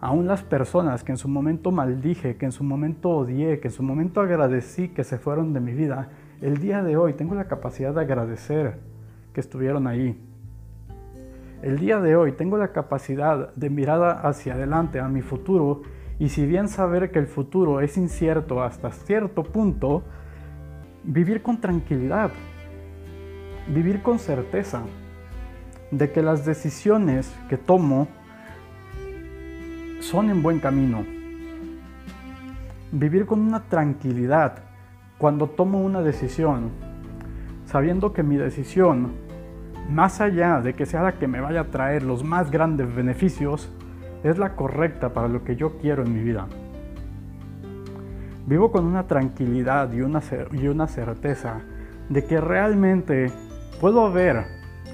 aún 0.00 0.26
las 0.26 0.42
personas 0.42 1.02
que 1.02 1.12
en 1.12 1.18
su 1.18 1.28
momento 1.28 1.70
maldije, 1.70 2.36
que 2.36 2.46
en 2.46 2.52
su 2.52 2.64
momento 2.64 3.10
odié, 3.10 3.60
que 3.60 3.68
en 3.68 3.74
su 3.74 3.82
momento 3.82 4.20
agradecí 4.20 4.88
que 4.88 5.04
se 5.04 5.18
fueron 5.18 5.52
de 5.52 5.60
mi 5.60 5.72
vida, 5.72 6.10
el 6.40 6.58
día 6.58 6.82
de 6.82 6.96
hoy 6.96 7.14
tengo 7.14 7.34
la 7.34 7.48
capacidad 7.48 7.92
de 7.92 8.02
agradecer 8.02 8.78
que 9.32 9.40
estuvieron 9.40 9.86
ahí, 9.88 10.20
el 11.62 11.78
día 11.78 12.00
de 12.00 12.14
hoy 12.14 12.32
tengo 12.32 12.56
la 12.56 12.72
capacidad 12.72 13.52
de 13.54 13.70
mirar 13.70 14.24
hacia 14.24 14.54
adelante, 14.54 15.00
a 15.00 15.08
mi 15.08 15.22
futuro, 15.22 15.82
y 16.18 16.28
si 16.28 16.46
bien 16.46 16.68
saber 16.68 17.10
que 17.10 17.18
el 17.18 17.26
futuro 17.26 17.80
es 17.80 17.96
incierto 17.96 18.62
hasta 18.62 18.90
cierto 18.90 19.42
punto, 19.42 20.04
vivir 21.04 21.42
con 21.42 21.60
tranquilidad, 21.60 22.30
vivir 23.68 24.02
con 24.02 24.18
certeza 24.18 24.82
de 25.90 26.12
que 26.12 26.22
las 26.22 26.44
decisiones 26.44 27.34
que 27.48 27.56
tomo 27.56 28.08
son 30.00 30.30
en 30.30 30.42
buen 30.42 30.60
camino. 30.60 31.04
Vivir 32.92 33.26
con 33.26 33.40
una 33.40 33.64
tranquilidad 33.64 34.62
cuando 35.18 35.48
tomo 35.48 35.80
una 35.80 36.02
decisión, 36.02 36.70
sabiendo 37.66 38.12
que 38.12 38.22
mi 38.22 38.36
decisión 38.36 39.27
más 39.88 40.20
allá 40.20 40.60
de 40.60 40.74
que 40.74 40.86
sea 40.86 41.02
la 41.02 41.12
que 41.12 41.26
me 41.26 41.40
vaya 41.40 41.62
a 41.62 41.64
traer 41.64 42.02
los 42.02 42.22
más 42.22 42.50
grandes 42.50 42.94
beneficios, 42.94 43.72
es 44.22 44.38
la 44.38 44.54
correcta 44.54 45.12
para 45.14 45.28
lo 45.28 45.44
que 45.44 45.56
yo 45.56 45.78
quiero 45.78 46.02
en 46.02 46.12
mi 46.12 46.22
vida. 46.22 46.46
Vivo 48.46 48.72
con 48.72 48.84
una 48.86 49.06
tranquilidad 49.06 49.92
y 49.92 50.00
una, 50.00 50.22
y 50.52 50.68
una 50.68 50.88
certeza 50.88 51.60
de 52.08 52.24
que 52.24 52.40
realmente 52.40 53.30
puedo 53.80 54.10
ver 54.10 54.44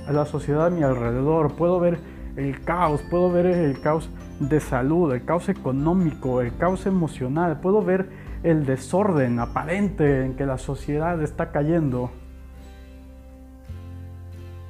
a 0.07 0.13
la 0.13 0.27
sociedad 0.27 0.67
a 0.67 0.71
mi 0.71 0.83
alrededor, 0.83 1.55
puedo 1.55 1.81
ver 1.81 1.99
el 2.37 2.61
caos, 2.63 3.03
puedo 3.11 3.31
ver 3.31 3.47
el 3.47 3.81
caos 3.81 4.11
de 4.41 4.61
salud, 4.61 5.13
el 5.13 5.25
caos 5.25 5.49
económico, 5.49 6.41
el 6.41 6.57
caos 6.57 6.87
emocional, 6.87 7.61
puedo 7.61 7.83
ver 7.83 8.09
el 8.43 8.67
desorden 8.67 9.39
aparente 9.39 10.25
en 10.25 10.35
que 10.35 10.45
la 10.45 10.59
sociedad 10.59 11.23
está 11.23 11.51
cayendo 11.51 12.11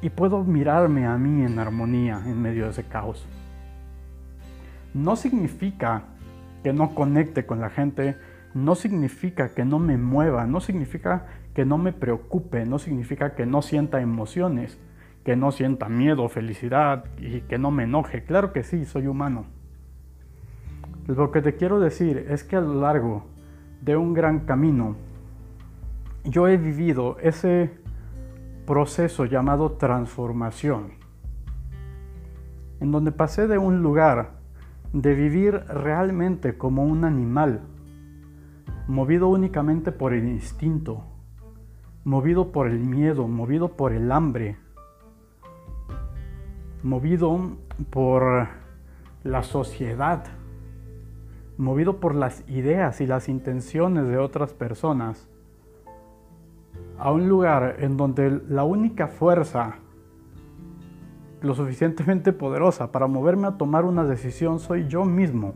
y 0.04 0.10
puedo 0.10 0.44
mirarme 0.44 1.06
a 1.06 1.16
mí 1.16 1.46
en 1.46 1.58
armonía 1.58 2.20
en 2.26 2.42
medio 2.42 2.64
de 2.64 2.72
ese 2.72 2.84
caos. 2.84 3.26
No 4.92 5.16
significa 5.16 6.02
que 6.62 6.74
no 6.74 6.94
conecte 6.94 7.46
con 7.46 7.58
la 7.58 7.70
gente, 7.70 8.14
no 8.52 8.74
significa 8.74 9.54
que 9.54 9.64
no 9.64 9.78
me 9.78 9.96
mueva, 9.96 10.46
no 10.46 10.60
significa 10.60 11.24
que 11.54 11.64
no 11.64 11.78
me 11.78 11.94
preocupe, 11.94 12.66
no 12.66 12.78
significa 12.78 13.34
que 13.34 13.46
no 13.46 13.62
sienta 13.62 14.02
emociones, 14.02 14.78
que 15.24 15.36
no 15.36 15.52
sienta 15.52 15.88
miedo, 15.88 16.28
felicidad 16.28 17.06
y 17.16 17.40
que 17.40 17.56
no 17.56 17.70
me 17.70 17.84
enoje. 17.84 18.24
Claro 18.24 18.52
que 18.52 18.62
sí, 18.62 18.84
soy 18.84 19.06
humano. 19.06 19.46
Lo 21.06 21.30
que 21.30 21.40
te 21.40 21.56
quiero 21.56 21.80
decir 21.80 22.26
es 22.28 22.44
que 22.44 22.56
a 22.56 22.60
lo 22.60 22.78
largo 22.78 23.24
de 23.80 23.96
un 23.96 24.12
gran 24.12 24.40
camino, 24.40 24.96
yo 26.24 26.46
he 26.46 26.58
vivido 26.58 27.16
ese 27.22 27.82
proceso 28.66 29.26
llamado 29.26 29.72
transformación, 29.72 30.92
en 32.80 32.90
donde 32.90 33.12
pasé 33.12 33.46
de 33.46 33.58
un 33.58 33.82
lugar 33.82 34.32
de 34.92 35.14
vivir 35.14 35.54
realmente 35.68 36.56
como 36.56 36.84
un 36.84 37.04
animal, 37.04 37.62
movido 38.86 39.28
únicamente 39.28 39.92
por 39.92 40.14
el 40.14 40.28
instinto, 40.28 41.04
movido 42.04 42.52
por 42.52 42.68
el 42.68 42.78
miedo, 42.78 43.28
movido 43.28 43.76
por 43.76 43.92
el 43.92 44.12
hambre, 44.12 44.56
movido 46.82 47.56
por 47.90 48.48
la 49.24 49.42
sociedad, 49.42 50.24
movido 51.56 51.98
por 51.98 52.14
las 52.14 52.48
ideas 52.48 53.00
y 53.00 53.06
las 53.06 53.28
intenciones 53.28 54.06
de 54.06 54.18
otras 54.18 54.52
personas, 54.52 55.28
a 56.98 57.10
un 57.10 57.28
lugar 57.28 57.76
en 57.80 57.96
donde 57.96 58.40
la 58.48 58.64
única 58.64 59.08
fuerza 59.08 59.76
lo 61.40 61.54
suficientemente 61.54 62.32
poderosa 62.32 62.90
para 62.90 63.06
moverme 63.06 63.46
a 63.46 63.58
tomar 63.58 63.84
una 63.84 64.04
decisión 64.04 64.58
soy 64.58 64.88
yo 64.88 65.04
mismo. 65.04 65.54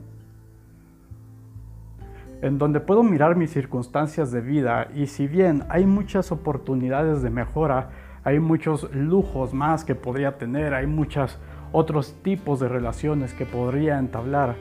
En 2.42 2.58
donde 2.58 2.80
puedo 2.80 3.02
mirar 3.02 3.36
mis 3.36 3.50
circunstancias 3.50 4.30
de 4.30 4.40
vida 4.40 4.88
y 4.94 5.06
si 5.06 5.26
bien 5.26 5.64
hay 5.70 5.86
muchas 5.86 6.30
oportunidades 6.30 7.22
de 7.22 7.30
mejora, 7.30 7.90
hay 8.22 8.38
muchos 8.38 8.92
lujos 8.94 9.54
más 9.54 9.84
que 9.84 9.94
podría 9.94 10.36
tener, 10.36 10.74
hay 10.74 10.86
muchos 10.86 11.38
otros 11.72 12.14
tipos 12.22 12.60
de 12.60 12.68
relaciones 12.68 13.32
que 13.32 13.46
podría 13.46 13.98
entablar, 13.98 14.56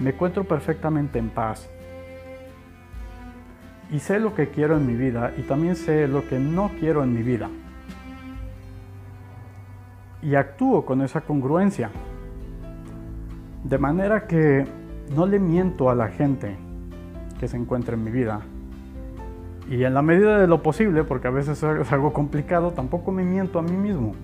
me 0.00 0.10
encuentro 0.10 0.44
perfectamente 0.44 1.18
en 1.18 1.30
paz 1.30 1.70
y 3.90 4.00
sé 4.00 4.20
lo 4.20 4.34
que 4.34 4.48
quiero 4.48 4.76
en 4.76 4.86
mi 4.86 4.94
vida 4.94 5.32
y 5.36 5.42
también 5.42 5.76
sé 5.76 6.08
lo 6.08 6.28
que 6.28 6.38
no 6.38 6.70
quiero 6.78 7.02
en 7.02 7.14
mi 7.14 7.22
vida. 7.22 7.48
Y 10.22 10.34
actúo 10.34 10.84
con 10.84 11.02
esa 11.02 11.20
congruencia. 11.20 11.90
De 13.64 13.78
manera 13.78 14.26
que 14.26 14.66
no 15.14 15.26
le 15.26 15.38
miento 15.38 15.90
a 15.90 15.94
la 15.94 16.08
gente 16.08 16.56
que 17.38 17.48
se 17.48 17.56
encuentra 17.56 17.94
en 17.94 18.04
mi 18.04 18.10
vida. 18.10 18.40
Y 19.70 19.84
en 19.84 19.94
la 19.94 20.02
medida 20.02 20.38
de 20.38 20.46
lo 20.46 20.62
posible, 20.62 21.04
porque 21.04 21.28
a 21.28 21.30
veces 21.30 21.62
es 21.62 21.92
algo 21.92 22.12
complicado, 22.12 22.72
tampoco 22.72 23.12
me 23.12 23.24
miento 23.24 23.58
a 23.58 23.62
mí 23.62 23.72
mismo. 23.72 24.14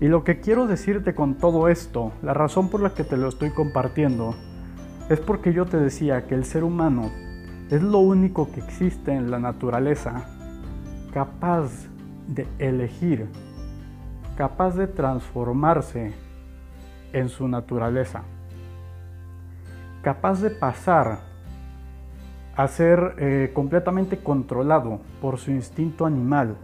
Y 0.00 0.08
lo 0.08 0.24
que 0.24 0.40
quiero 0.40 0.66
decirte 0.66 1.14
con 1.14 1.34
todo 1.34 1.68
esto, 1.68 2.12
la 2.22 2.32
razón 2.32 2.70
por 2.70 2.80
la 2.80 2.94
que 2.94 3.04
te 3.04 3.18
lo 3.18 3.28
estoy 3.28 3.50
compartiendo, 3.50 4.34
es 5.10 5.18
porque 5.18 5.52
yo 5.52 5.66
te 5.66 5.76
decía 5.76 6.28
que 6.28 6.36
el 6.36 6.44
ser 6.44 6.62
humano 6.62 7.10
es 7.68 7.82
lo 7.82 7.98
único 7.98 8.50
que 8.52 8.60
existe 8.60 9.12
en 9.12 9.28
la 9.28 9.40
naturaleza 9.40 10.24
capaz 11.12 11.88
de 12.28 12.46
elegir, 12.60 13.26
capaz 14.36 14.76
de 14.76 14.86
transformarse 14.86 16.12
en 17.12 17.28
su 17.28 17.48
naturaleza, 17.48 18.22
capaz 20.02 20.42
de 20.42 20.50
pasar 20.50 21.18
a 22.54 22.68
ser 22.68 23.16
eh, 23.18 23.50
completamente 23.52 24.18
controlado 24.18 25.00
por 25.20 25.38
su 25.38 25.50
instinto 25.50 26.06
animal, 26.06 26.56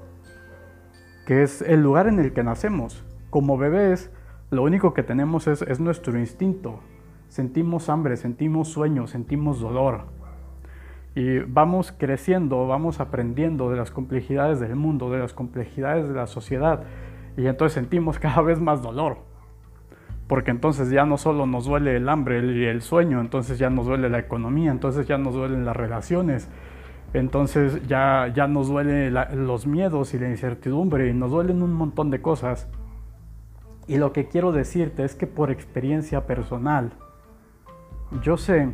que 1.27 1.43
es 1.43 1.63
el 1.63 1.83
lugar 1.83 2.07
en 2.07 2.21
el 2.21 2.33
que 2.33 2.45
nacemos. 2.45 3.03
Como 3.29 3.59
bebés, 3.59 4.09
lo 4.51 4.63
único 4.63 4.95
que 4.95 5.03
tenemos 5.03 5.49
es, 5.49 5.63
es 5.63 5.81
nuestro 5.81 6.17
instinto, 6.17 6.79
Sentimos 7.29 7.89
hambre, 7.89 8.17
sentimos 8.17 8.69
sueño, 8.69 9.07
sentimos 9.07 9.61
dolor. 9.61 10.05
Y 11.15 11.39
vamos 11.39 11.93
creciendo, 11.97 12.67
vamos 12.67 13.01
aprendiendo 13.01 13.71
de 13.71 13.77
las 13.79 13.91
complejidades 13.91 14.61
del 14.61 14.77
mundo, 14.77 15.11
de 15.11 15.19
las 15.19 15.33
complejidades 15.33 16.09
de 16.09 16.15
la 16.15 16.27
sociedad. 16.27 16.85
Y 17.37 17.47
entonces 17.47 17.75
sentimos 17.75 18.19
cada 18.21 18.43
vez 18.43 18.61
más 18.61 18.83
dolor. 18.83 19.19
Porque 20.29 20.51
entonces 20.51 20.91
ya 20.91 21.07
no 21.07 21.19
solo 21.19 21.47
nos 21.47 21.67
duele 21.67 21.97
el 21.97 22.09
hambre 22.09 22.45
y 22.45 22.65
el 22.65 22.83
sueño, 22.83 23.21
entonces 23.21 23.59
ya 23.59 23.71
nos 23.71 23.87
duele 23.87 24.11
la 24.11 24.19
economía, 24.19 24.73
entonces 24.73 25.07
ya 25.07 25.19
nos 25.19 25.35
duelen 25.35 25.65
las 25.65 25.77
relaciones, 25.77 26.49
Entonces 27.15 27.87
ya, 27.87 28.31
ya 28.35 28.49
nos 28.49 28.69
duelen 28.69 29.15
los 29.47 29.67
miedos 29.67 30.13
y 30.13 30.19
la 30.19 30.29
incertidumbre, 30.29 31.09
y 31.09 31.15
nos 31.15 31.31
duelen 31.31 31.63
un 31.63 31.73
montón 31.73 32.11
de 32.11 32.21
cosas. 32.21 32.69
Y 33.87 33.97
lo 33.99 34.13
que 34.13 34.27
quiero 34.27 34.51
decirte 34.51 35.05
es 35.05 35.15
que 35.15 35.29
por 35.29 35.51
experiencia 35.51 36.27
personal, 36.27 36.93
yo 38.23 38.37
sé 38.37 38.73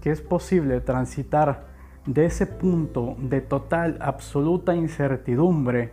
que 0.00 0.10
es 0.10 0.20
posible 0.20 0.80
transitar 0.80 1.66
de 2.06 2.26
ese 2.26 2.46
punto 2.46 3.16
de 3.18 3.40
total, 3.40 3.98
absoluta 4.00 4.74
incertidumbre, 4.74 5.92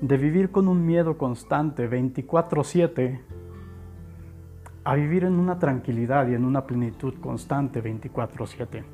de 0.00 0.16
vivir 0.16 0.50
con 0.50 0.68
un 0.68 0.86
miedo 0.86 1.18
constante 1.18 1.88
24/7, 1.88 3.20
a 4.84 4.94
vivir 4.94 5.24
en 5.24 5.34
una 5.34 5.58
tranquilidad 5.58 6.28
y 6.28 6.34
en 6.34 6.44
una 6.44 6.66
plenitud 6.66 7.14
constante 7.20 7.80
24/7. 7.82 8.84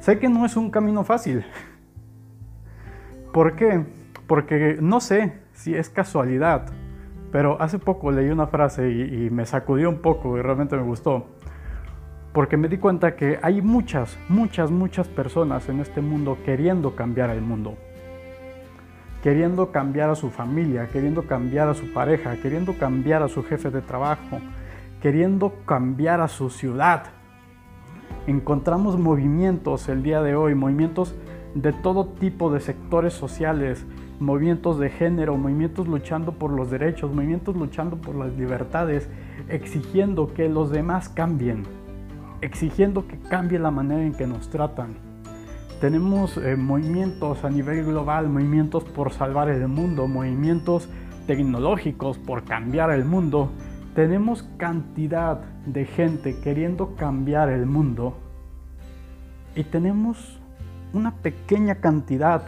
Sé 0.00 0.18
que 0.18 0.28
no 0.28 0.46
es 0.46 0.56
un 0.56 0.70
camino 0.70 1.04
fácil. 1.04 1.44
¿Por 3.32 3.54
qué? 3.54 3.84
Porque 4.26 4.78
no 4.80 5.00
sé 5.00 5.42
si 5.52 5.74
es 5.74 5.90
casualidad, 5.90 6.72
pero 7.32 7.60
hace 7.60 7.78
poco 7.78 8.12
leí 8.12 8.28
una 8.28 8.46
frase 8.46 8.90
y, 8.90 9.30
me 9.30 9.46
sacudió 9.46 9.88
un 9.88 9.98
poco 9.98 10.36
y 10.38 10.42
realmente 10.42 10.76
me 10.76 10.82
gustó 10.82 11.26
porque 12.32 12.56
me 12.56 12.68
di 12.68 12.78
cuenta 12.78 13.14
que 13.14 13.38
hay 13.42 13.60
muchas, 13.60 14.18
muchas, 14.28 14.70
muchas 14.70 15.08
personas 15.08 15.68
en 15.68 15.80
este 15.80 16.00
mundo 16.00 16.38
queriendo 16.44 16.96
cambiar 16.96 17.30
el 17.30 17.42
mundo. 17.42 17.76
Queriendo 19.22 19.70
cambiar 19.70 20.10
a 20.10 20.14
su 20.14 20.30
familia, 20.30 20.88
queriendo 20.88 21.24
cambiar 21.26 21.68
a 21.68 21.74
su 21.74 21.92
pareja, 21.92 22.36
queriendo 22.36 22.74
cambiar 22.78 23.22
a 23.22 23.28
su 23.28 23.44
jefe 23.44 23.70
de 23.70 23.82
trabajo, 23.82 24.40
queriendo 25.02 25.52
cambiar 25.66 26.22
a 26.22 26.28
su 26.28 26.48
ciudad. 26.48 27.04
Encontramos 28.26 28.98
movimientos 28.98 29.88
el 29.90 30.02
día 30.02 30.22
de 30.22 30.34
hoy, 30.34 30.54
movimientos 30.54 31.14
de 31.54 31.72
todo 31.72 32.06
tipo 32.06 32.50
de 32.50 32.60
sectores 32.60 33.12
sociales, 33.12 33.84
movimientos 34.22 34.78
de 34.78 34.90
género, 34.90 35.36
movimientos 35.36 35.86
luchando 35.86 36.32
por 36.32 36.50
los 36.50 36.70
derechos, 36.70 37.12
movimientos 37.12 37.56
luchando 37.56 37.96
por 37.96 38.14
las 38.14 38.32
libertades, 38.36 39.08
exigiendo 39.48 40.32
que 40.32 40.48
los 40.48 40.70
demás 40.70 41.08
cambien 41.08 41.64
exigiendo 42.42 43.06
que 43.06 43.18
cambie 43.18 43.58
la 43.58 43.70
manera 43.70 44.02
en 44.02 44.12
que 44.12 44.26
nos 44.26 44.50
tratan. 44.50 44.96
Tenemos 45.80 46.36
eh, 46.36 46.56
movimientos 46.56 47.44
a 47.44 47.50
nivel 47.50 47.84
global, 47.84 48.28
movimientos 48.28 48.84
por 48.84 49.12
salvar 49.12 49.48
el 49.48 49.66
mundo, 49.68 50.06
movimientos 50.06 50.88
tecnológicos 51.26 52.18
por 52.18 52.44
cambiar 52.44 52.90
el 52.90 53.04
mundo. 53.04 53.50
Tenemos 53.94 54.42
cantidad 54.58 55.40
de 55.66 55.86
gente 55.86 56.40
queriendo 56.40 56.94
cambiar 56.96 57.48
el 57.48 57.66
mundo 57.66 58.16
y 59.54 59.64
tenemos 59.64 60.40
una 60.92 61.14
pequeña 61.16 61.76
cantidad, 61.76 62.42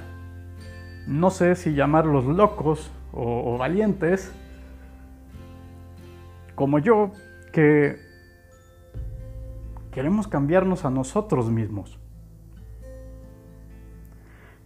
no 1.06 1.30
sé 1.30 1.54
si 1.54 1.74
llamarlos 1.74 2.24
locos 2.24 2.90
o, 3.12 3.56
valientes, 3.58 4.32
como 6.54 6.78
yo, 6.78 7.12
que 7.52 7.98
Queremos 9.94 10.26
cambiarnos 10.26 10.84
a 10.84 10.90
nosotros 10.90 11.52
mismos. 11.52 12.00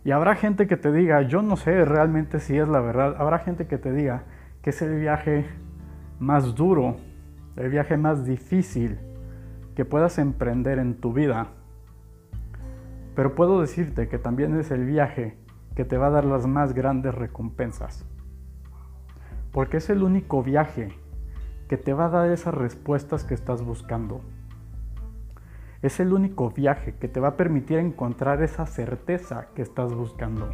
Y 0.03 0.11
habrá 0.11 0.37
gente 0.37 0.67
que 0.67 0.79
te 0.79 0.91
diga, 0.91 1.21
yo 1.21 1.43
no 1.43 1.57
sé 1.57 1.85
realmente 1.85 2.41
si 2.41 2.57
es 2.57 2.67
la 2.67 2.81
verdad, 2.81 3.15
habrá 3.19 3.41
gente 3.41 3.67
que 3.67 3.77
te 3.77 3.93
diga 3.93 4.23
que 4.63 4.71
es 4.71 4.81
el 4.81 4.99
viaje 4.99 5.45
más 6.19 6.55
duro, 6.55 6.97
el 7.57 7.69
viaje 7.69 7.99
más 7.99 8.25
difícil 8.25 8.99
que 9.77 9.85
puedas 9.85 10.17
emprender 10.17 10.79
en 10.79 10.95
tu 10.95 11.13
vida. 11.13 11.49
Pero 13.15 13.35
puedo 13.35 13.61
decirte 13.61 14.09
que 14.09 14.19
también 14.19 14.59
es 14.59 14.71
el 14.71 14.87
viaje 14.87 15.37
que 15.79 15.85
te 15.85 15.97
va 15.97 16.09
a 16.09 16.11
dar 16.11 16.25
las 16.25 16.45
más 16.49 16.75
grandes 16.75 17.15
recompensas. 17.15 18.05
Porque 19.53 19.77
es 19.77 19.89
el 19.91 20.03
único 20.03 20.43
viaje 20.43 20.89
que 21.69 21.77
te 21.77 21.93
va 21.93 22.07
a 22.07 22.09
dar 22.09 22.31
esas 22.33 22.53
respuestas 22.53 23.23
que 23.23 23.35
estás 23.35 23.63
buscando. 23.63 24.21
Es 25.81 26.01
el 26.01 26.13
único 26.13 26.51
viaje 26.51 26.97
que 26.97 27.07
te 27.07 27.21
va 27.21 27.29
a 27.29 27.37
permitir 27.37 27.79
encontrar 27.79 28.43
esa 28.43 28.67
certeza 28.67 29.51
que 29.55 29.63
estás 29.63 29.95
buscando, 29.95 30.51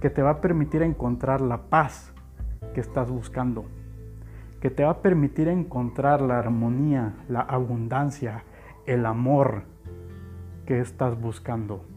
que 0.00 0.10
te 0.10 0.22
va 0.22 0.30
a 0.30 0.40
permitir 0.40 0.82
encontrar 0.82 1.40
la 1.40 1.68
paz 1.68 2.12
que 2.74 2.80
estás 2.80 3.12
buscando, 3.12 3.66
que 4.60 4.70
te 4.70 4.82
va 4.82 4.90
a 4.90 5.02
permitir 5.02 5.46
encontrar 5.46 6.20
la 6.20 6.40
armonía, 6.40 7.14
la 7.28 7.42
abundancia, 7.42 8.42
el 8.86 9.06
amor 9.06 9.62
que 10.66 10.80
estás 10.80 11.16
buscando. 11.20 11.91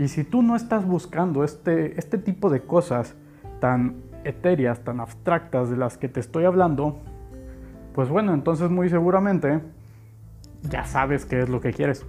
Y 0.00 0.08
si 0.08 0.24
tú 0.24 0.40
no 0.40 0.56
estás 0.56 0.86
buscando 0.86 1.44
este, 1.44 1.98
este 1.98 2.16
tipo 2.16 2.48
de 2.48 2.62
cosas 2.62 3.14
tan 3.60 3.96
etéreas, 4.24 4.82
tan 4.82 4.98
abstractas 4.98 5.68
de 5.68 5.76
las 5.76 5.98
que 5.98 6.08
te 6.08 6.20
estoy 6.20 6.46
hablando, 6.46 7.02
pues 7.94 8.08
bueno, 8.08 8.32
entonces 8.32 8.70
muy 8.70 8.88
seguramente 8.88 9.60
ya 10.62 10.86
sabes 10.86 11.26
qué 11.26 11.40
es 11.40 11.50
lo 11.50 11.60
que 11.60 11.74
quieres. 11.74 12.06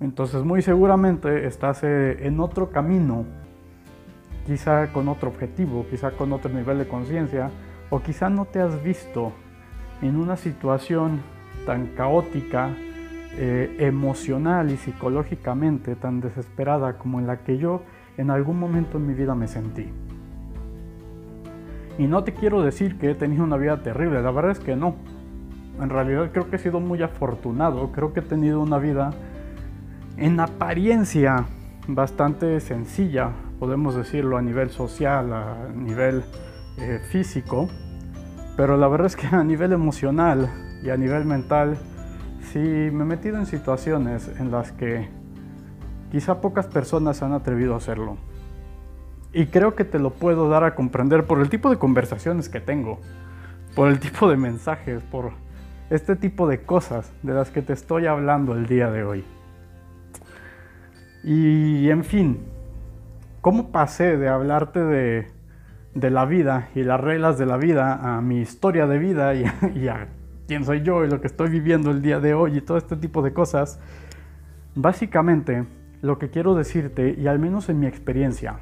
Entonces 0.00 0.44
muy 0.44 0.60
seguramente 0.60 1.46
estás 1.46 1.82
eh, 1.82 2.26
en 2.26 2.38
otro 2.40 2.68
camino, 2.70 3.24
quizá 4.46 4.92
con 4.92 5.08
otro 5.08 5.30
objetivo, 5.30 5.86
quizá 5.88 6.10
con 6.10 6.30
otro 6.34 6.52
nivel 6.52 6.76
de 6.76 6.86
conciencia, 6.86 7.50
o 7.88 8.00
quizá 8.00 8.28
no 8.28 8.44
te 8.44 8.60
has 8.60 8.82
visto 8.82 9.32
en 10.02 10.16
una 10.16 10.36
situación 10.36 11.22
tan 11.64 11.86
caótica, 11.96 12.76
eh, 13.36 13.76
emocional 13.80 14.70
y 14.70 14.76
psicológicamente 14.76 15.96
tan 15.96 16.20
desesperada 16.20 16.98
como 16.98 17.18
en 17.18 17.26
la 17.26 17.38
que 17.38 17.58
yo 17.58 17.82
en 18.16 18.30
algún 18.30 18.58
momento 18.58 18.98
en 18.98 19.06
mi 19.06 19.14
vida 19.14 19.34
me 19.34 19.48
sentí. 19.48 19.90
Y 21.98 22.06
no 22.06 22.24
te 22.24 22.32
quiero 22.32 22.62
decir 22.62 22.98
que 22.98 23.10
he 23.10 23.14
tenido 23.14 23.44
una 23.44 23.56
vida 23.56 23.82
terrible, 23.82 24.22
la 24.22 24.30
verdad 24.30 24.52
es 24.52 24.60
que 24.60 24.76
no. 24.76 24.96
En 25.80 25.90
realidad 25.90 26.30
creo 26.32 26.48
que 26.48 26.56
he 26.56 26.58
sido 26.58 26.78
muy 26.78 27.02
afortunado, 27.02 27.90
creo 27.90 28.12
que 28.12 28.20
he 28.20 28.22
tenido 28.22 28.60
una 28.60 28.78
vida 28.78 29.12
en 30.16 30.38
apariencia 30.38 31.46
bastante 31.88 32.60
sencilla, 32.60 33.30
podemos 33.58 33.96
decirlo 33.96 34.36
a 34.36 34.42
nivel 34.42 34.70
social, 34.70 35.32
a 35.32 35.68
nivel 35.74 36.22
eh, 36.78 37.00
físico, 37.10 37.68
pero 38.56 38.76
la 38.76 38.86
verdad 38.86 39.08
es 39.08 39.16
que 39.16 39.26
a 39.26 39.42
nivel 39.42 39.72
emocional 39.72 40.48
y 40.84 40.90
a 40.90 40.96
nivel 40.96 41.24
mental 41.24 41.76
sí 42.44 42.58
me 42.58 43.02
he 43.02 43.06
metido 43.06 43.38
en 43.38 43.46
situaciones 43.46 44.28
en 44.38 44.50
las 44.50 44.72
que 44.72 45.08
quizá 46.10 46.40
pocas 46.40 46.66
personas 46.66 47.22
han 47.22 47.32
atrevido 47.32 47.74
a 47.74 47.78
hacerlo. 47.78 48.16
Y 49.32 49.46
creo 49.46 49.74
que 49.74 49.84
te 49.84 49.98
lo 49.98 50.10
puedo 50.10 50.48
dar 50.48 50.62
a 50.62 50.76
comprender 50.76 51.26
por 51.26 51.40
el 51.40 51.50
tipo 51.50 51.70
de 51.70 51.76
conversaciones 51.76 52.48
que 52.48 52.60
tengo, 52.60 53.00
por 53.74 53.88
el 53.88 53.98
tipo 53.98 54.30
de 54.30 54.36
mensajes, 54.36 55.02
por 55.02 55.32
este 55.90 56.14
tipo 56.16 56.46
de 56.46 56.62
cosas 56.62 57.12
de 57.22 57.34
las 57.34 57.50
que 57.50 57.62
te 57.62 57.72
estoy 57.72 58.06
hablando 58.06 58.54
el 58.54 58.66
día 58.66 58.90
de 58.90 59.02
hoy. 59.02 59.24
Y 61.24 61.88
en 61.90 62.04
fin, 62.04 62.44
¿cómo 63.40 63.72
pasé 63.72 64.16
de 64.16 64.28
hablarte 64.28 64.80
de, 64.80 65.32
la 65.94 66.24
vida 66.26 66.68
y 66.74 66.82
las 66.82 67.00
reglas 67.00 67.38
de 67.38 67.46
la 67.46 67.56
vida 67.56 68.16
a 68.16 68.20
mi 68.20 68.40
historia 68.40 68.86
de 68.86 68.98
vida 68.98 69.34
y, 69.34 69.44
y 69.74 69.88
a 69.88 70.08
quién 70.46 70.64
soy 70.64 70.82
yo 70.82 71.04
y 71.04 71.08
lo 71.08 71.20
que 71.20 71.26
estoy 71.26 71.48
viviendo 71.48 71.90
el 71.90 72.02
día 72.02 72.20
de 72.20 72.34
hoy 72.34 72.58
y 72.58 72.60
todo 72.60 72.76
este 72.76 72.96
tipo 72.96 73.22
de 73.22 73.32
cosas? 73.32 73.80
Básicamente, 74.74 75.64
lo 76.02 76.18
que 76.18 76.30
quiero 76.30 76.54
decirte, 76.54 77.14
y 77.18 77.26
al 77.26 77.38
menos 77.38 77.68
en 77.68 77.80
mi 77.80 77.86
experiencia, 77.86 78.58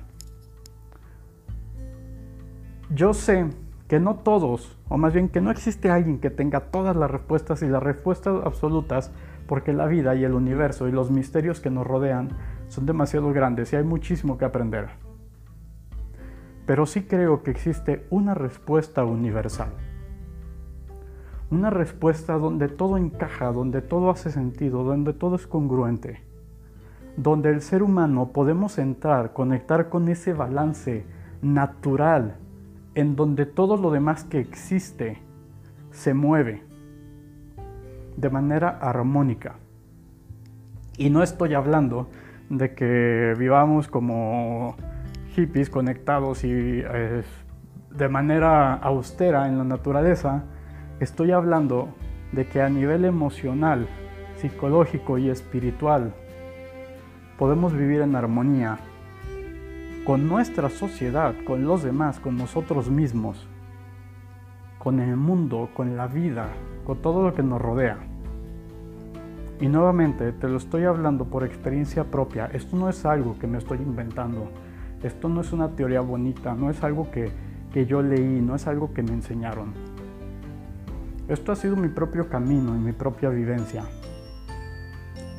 yo 2.94 3.14
sé 3.14 3.46
que 3.88 4.00
no 4.00 4.16
todos, 4.16 4.78
o 4.88 4.96
más 4.96 5.12
bien 5.12 5.28
que 5.28 5.40
no 5.40 5.50
existe 5.50 5.90
alguien 5.90 6.18
que 6.18 6.30
tenga 6.30 6.60
todas 6.60 6.94
las 6.96 7.10
respuestas 7.10 7.62
y 7.62 7.66
las 7.68 7.82
respuestas 7.82 8.42
absolutas, 8.44 9.10
porque 9.46 9.72
la 9.72 9.86
vida 9.86 10.14
y 10.14 10.24
el 10.24 10.32
universo 10.32 10.88
y 10.88 10.92
los 10.92 11.10
misterios 11.10 11.60
que 11.60 11.70
nos 11.70 11.86
rodean 11.86 12.30
son 12.68 12.86
demasiado 12.86 13.32
grandes 13.32 13.72
y 13.72 13.76
hay 13.76 13.84
muchísimo 13.84 14.38
que 14.38 14.44
aprender. 14.44 14.90
Pero 16.64 16.86
sí 16.86 17.02
creo 17.02 17.42
que 17.42 17.50
existe 17.50 18.06
una 18.08 18.34
respuesta 18.34 19.04
universal. 19.04 19.72
Una 21.52 21.68
respuesta 21.68 22.38
donde 22.38 22.68
todo 22.68 22.96
encaja, 22.96 23.52
donde 23.52 23.82
todo 23.82 24.08
hace 24.08 24.30
sentido, 24.30 24.84
donde 24.84 25.12
todo 25.12 25.36
es 25.36 25.46
congruente. 25.46 26.22
Donde 27.18 27.50
el 27.50 27.60
ser 27.60 27.82
humano 27.82 28.30
podemos 28.32 28.78
entrar, 28.78 29.34
conectar 29.34 29.90
con 29.90 30.08
ese 30.08 30.32
balance 30.32 31.04
natural 31.42 32.36
en 32.94 33.16
donde 33.16 33.44
todo 33.44 33.76
lo 33.76 33.90
demás 33.90 34.24
que 34.24 34.40
existe 34.40 35.18
se 35.90 36.14
mueve 36.14 36.62
de 38.16 38.30
manera 38.30 38.70
armónica. 38.80 39.56
Y 40.96 41.10
no 41.10 41.22
estoy 41.22 41.52
hablando 41.52 42.08
de 42.48 42.74
que 42.74 43.34
vivamos 43.38 43.88
como 43.88 44.74
hippies 45.36 45.68
conectados 45.68 46.44
y 46.44 46.50
eh, 46.50 47.22
de 47.90 48.08
manera 48.08 48.72
austera 48.72 49.48
en 49.48 49.58
la 49.58 49.64
naturaleza. 49.64 50.44
Estoy 51.02 51.32
hablando 51.32 51.88
de 52.30 52.46
que 52.46 52.62
a 52.62 52.68
nivel 52.68 53.04
emocional, 53.04 53.88
psicológico 54.36 55.18
y 55.18 55.30
espiritual, 55.30 56.14
podemos 57.36 57.72
vivir 57.72 58.02
en 58.02 58.14
armonía 58.14 58.78
con 60.06 60.28
nuestra 60.28 60.70
sociedad, 60.70 61.34
con 61.44 61.64
los 61.64 61.82
demás, 61.82 62.20
con 62.20 62.36
nosotros 62.36 62.88
mismos, 62.88 63.48
con 64.78 65.00
el 65.00 65.16
mundo, 65.16 65.70
con 65.74 65.96
la 65.96 66.06
vida, 66.06 66.46
con 66.86 66.98
todo 66.98 67.24
lo 67.24 67.34
que 67.34 67.42
nos 67.42 67.60
rodea. 67.60 67.98
Y 69.60 69.66
nuevamente 69.66 70.30
te 70.30 70.46
lo 70.46 70.56
estoy 70.56 70.84
hablando 70.84 71.24
por 71.24 71.42
experiencia 71.42 72.04
propia. 72.04 72.46
Esto 72.46 72.76
no 72.76 72.88
es 72.88 73.04
algo 73.04 73.36
que 73.40 73.48
me 73.48 73.58
estoy 73.58 73.78
inventando. 73.78 74.52
Esto 75.02 75.28
no 75.28 75.40
es 75.40 75.52
una 75.52 75.70
teoría 75.70 76.00
bonita, 76.00 76.54
no 76.54 76.70
es 76.70 76.80
algo 76.84 77.10
que, 77.10 77.32
que 77.72 77.86
yo 77.86 78.02
leí, 78.02 78.40
no 78.40 78.54
es 78.54 78.68
algo 78.68 78.94
que 78.94 79.02
me 79.02 79.14
enseñaron. 79.14 79.91
Esto 81.32 81.50
ha 81.50 81.56
sido 81.56 81.76
mi 81.76 81.88
propio 81.88 82.28
camino 82.28 82.76
y 82.76 82.78
mi 82.78 82.92
propia 82.92 83.30
vivencia. 83.30 83.84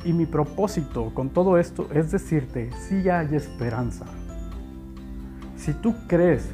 Y 0.04 0.12
mi 0.12 0.26
propósito 0.26 1.14
con 1.14 1.30
todo 1.30 1.56
esto 1.56 1.88
es 1.94 2.10
decirte, 2.10 2.72
si 2.72 3.08
hay 3.08 3.36
esperanza. 3.36 4.04
Si 5.56 5.72
tú 5.72 5.94
crees 6.08 6.50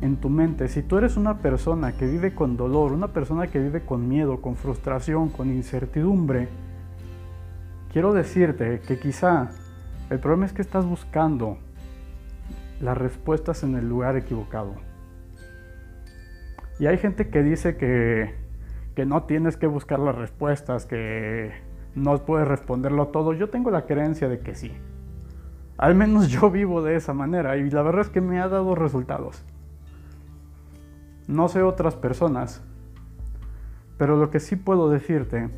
en 0.00 0.16
tu 0.16 0.28
mente, 0.28 0.66
si 0.66 0.82
tú 0.82 0.98
eres 0.98 1.16
una 1.16 1.38
persona 1.38 1.96
que 1.96 2.04
vive 2.04 2.34
con 2.34 2.56
dolor, 2.56 2.90
una 2.90 3.12
persona 3.12 3.46
que 3.46 3.60
vive 3.60 3.86
con 3.86 4.08
miedo, 4.08 4.42
con 4.42 4.56
frustración, 4.56 5.28
con 5.28 5.52
incertidumbre, 5.52 6.48
quiero 7.92 8.12
decirte 8.12 8.80
que 8.80 8.98
quizá 8.98 9.50
el 10.10 10.18
problema 10.18 10.46
es 10.46 10.52
que 10.52 10.62
estás 10.62 10.84
buscando 10.84 11.58
las 12.80 12.98
respuestas 12.98 13.62
en 13.62 13.76
el 13.76 13.88
lugar 13.88 14.16
equivocado. 14.16 14.74
Y 16.80 16.86
hay 16.86 16.98
gente 16.98 17.28
que 17.28 17.40
dice 17.44 17.76
que, 17.76 18.43
que 18.94 19.06
no 19.06 19.24
tienes 19.24 19.56
que 19.56 19.66
buscar 19.66 19.98
las 19.98 20.14
respuestas, 20.14 20.86
que 20.86 21.52
no 21.94 22.18
puedes 22.24 22.46
responderlo 22.46 23.08
todo. 23.08 23.32
Yo 23.32 23.50
tengo 23.50 23.70
la 23.70 23.86
creencia 23.86 24.28
de 24.28 24.40
que 24.40 24.54
sí. 24.54 24.72
Al 25.76 25.94
menos 25.94 26.28
yo 26.28 26.50
vivo 26.50 26.82
de 26.82 26.96
esa 26.96 27.14
manera 27.14 27.56
y 27.56 27.68
la 27.70 27.82
verdad 27.82 28.02
es 28.02 28.08
que 28.08 28.20
me 28.20 28.40
ha 28.40 28.48
dado 28.48 28.74
resultados. 28.74 29.44
No 31.26 31.48
sé 31.48 31.62
otras 31.62 31.96
personas, 31.96 32.62
pero 33.96 34.16
lo 34.16 34.30
que 34.30 34.40
sí 34.40 34.56
puedo 34.56 34.90
decirte 34.90 35.48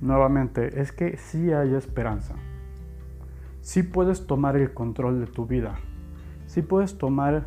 nuevamente 0.00 0.80
es 0.80 0.92
que 0.92 1.16
sí 1.16 1.52
hay 1.52 1.74
esperanza. 1.74 2.34
Sí 3.60 3.82
puedes 3.82 4.26
tomar 4.26 4.56
el 4.56 4.74
control 4.74 5.20
de 5.20 5.26
tu 5.26 5.46
vida. 5.46 5.76
Sí 6.46 6.62
puedes 6.62 6.98
tomar 6.98 7.46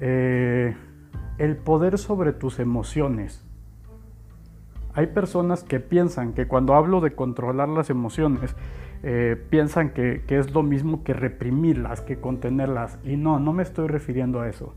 eh, 0.00 0.74
el 1.38 1.56
poder 1.56 1.98
sobre 1.98 2.32
tus 2.32 2.58
emociones. 2.58 3.43
Hay 4.94 5.08
personas 5.08 5.64
que 5.64 5.80
piensan 5.80 6.32
que 6.34 6.46
cuando 6.46 6.74
hablo 6.74 7.00
de 7.00 7.14
controlar 7.14 7.68
las 7.68 7.90
emociones, 7.90 8.54
eh, 9.02 9.36
piensan 9.50 9.90
que, 9.90 10.22
que 10.26 10.38
es 10.38 10.52
lo 10.54 10.62
mismo 10.62 11.02
que 11.02 11.12
reprimirlas, 11.12 12.00
que 12.00 12.20
contenerlas. 12.20 12.98
Y 13.04 13.16
no, 13.16 13.40
no 13.40 13.52
me 13.52 13.64
estoy 13.64 13.88
refiriendo 13.88 14.40
a 14.40 14.48
eso. 14.48 14.74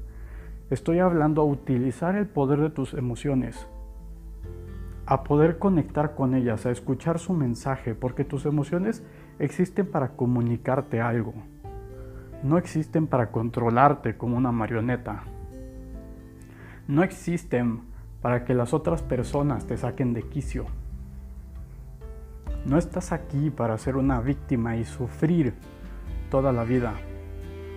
Estoy 0.69 0.99
hablando 0.99 1.43
a 1.43 1.45
utilizar 1.45 2.15
el 2.15 2.25
poder 2.25 2.59
de 2.59 2.69
tus 2.69 2.93
emociones, 2.93 3.67
a 5.05 5.23
poder 5.23 5.59
conectar 5.59 6.13
con 6.13 6.35
ellas, 6.35 6.65
a 6.65 6.71
escuchar 6.71 7.19
su 7.19 7.31
mensaje, 7.33 7.95
porque 7.95 8.25
tus 8.25 8.45
emociones 8.45 9.01
existen 9.39 9.85
para 9.85 10.09
comunicarte 10.09 10.99
algo. 10.99 11.33
No 12.43 12.57
existen 12.57 13.07
para 13.07 13.31
controlarte 13.31 14.17
como 14.17 14.35
una 14.35 14.51
marioneta. 14.51 15.23
No 16.87 17.03
existen 17.03 17.81
para 18.21 18.45
que 18.45 18.53
las 18.53 18.73
otras 18.73 19.01
personas 19.01 19.65
te 19.65 19.77
saquen 19.77 20.13
de 20.13 20.23
quicio. 20.23 20.65
No 22.65 22.77
estás 22.77 23.11
aquí 23.11 23.49
para 23.49 23.77
ser 23.77 23.95
una 23.95 24.19
víctima 24.19 24.75
y 24.75 24.85
sufrir 24.85 25.53
toda 26.29 26.51
la 26.51 26.63
vida. 26.63 26.95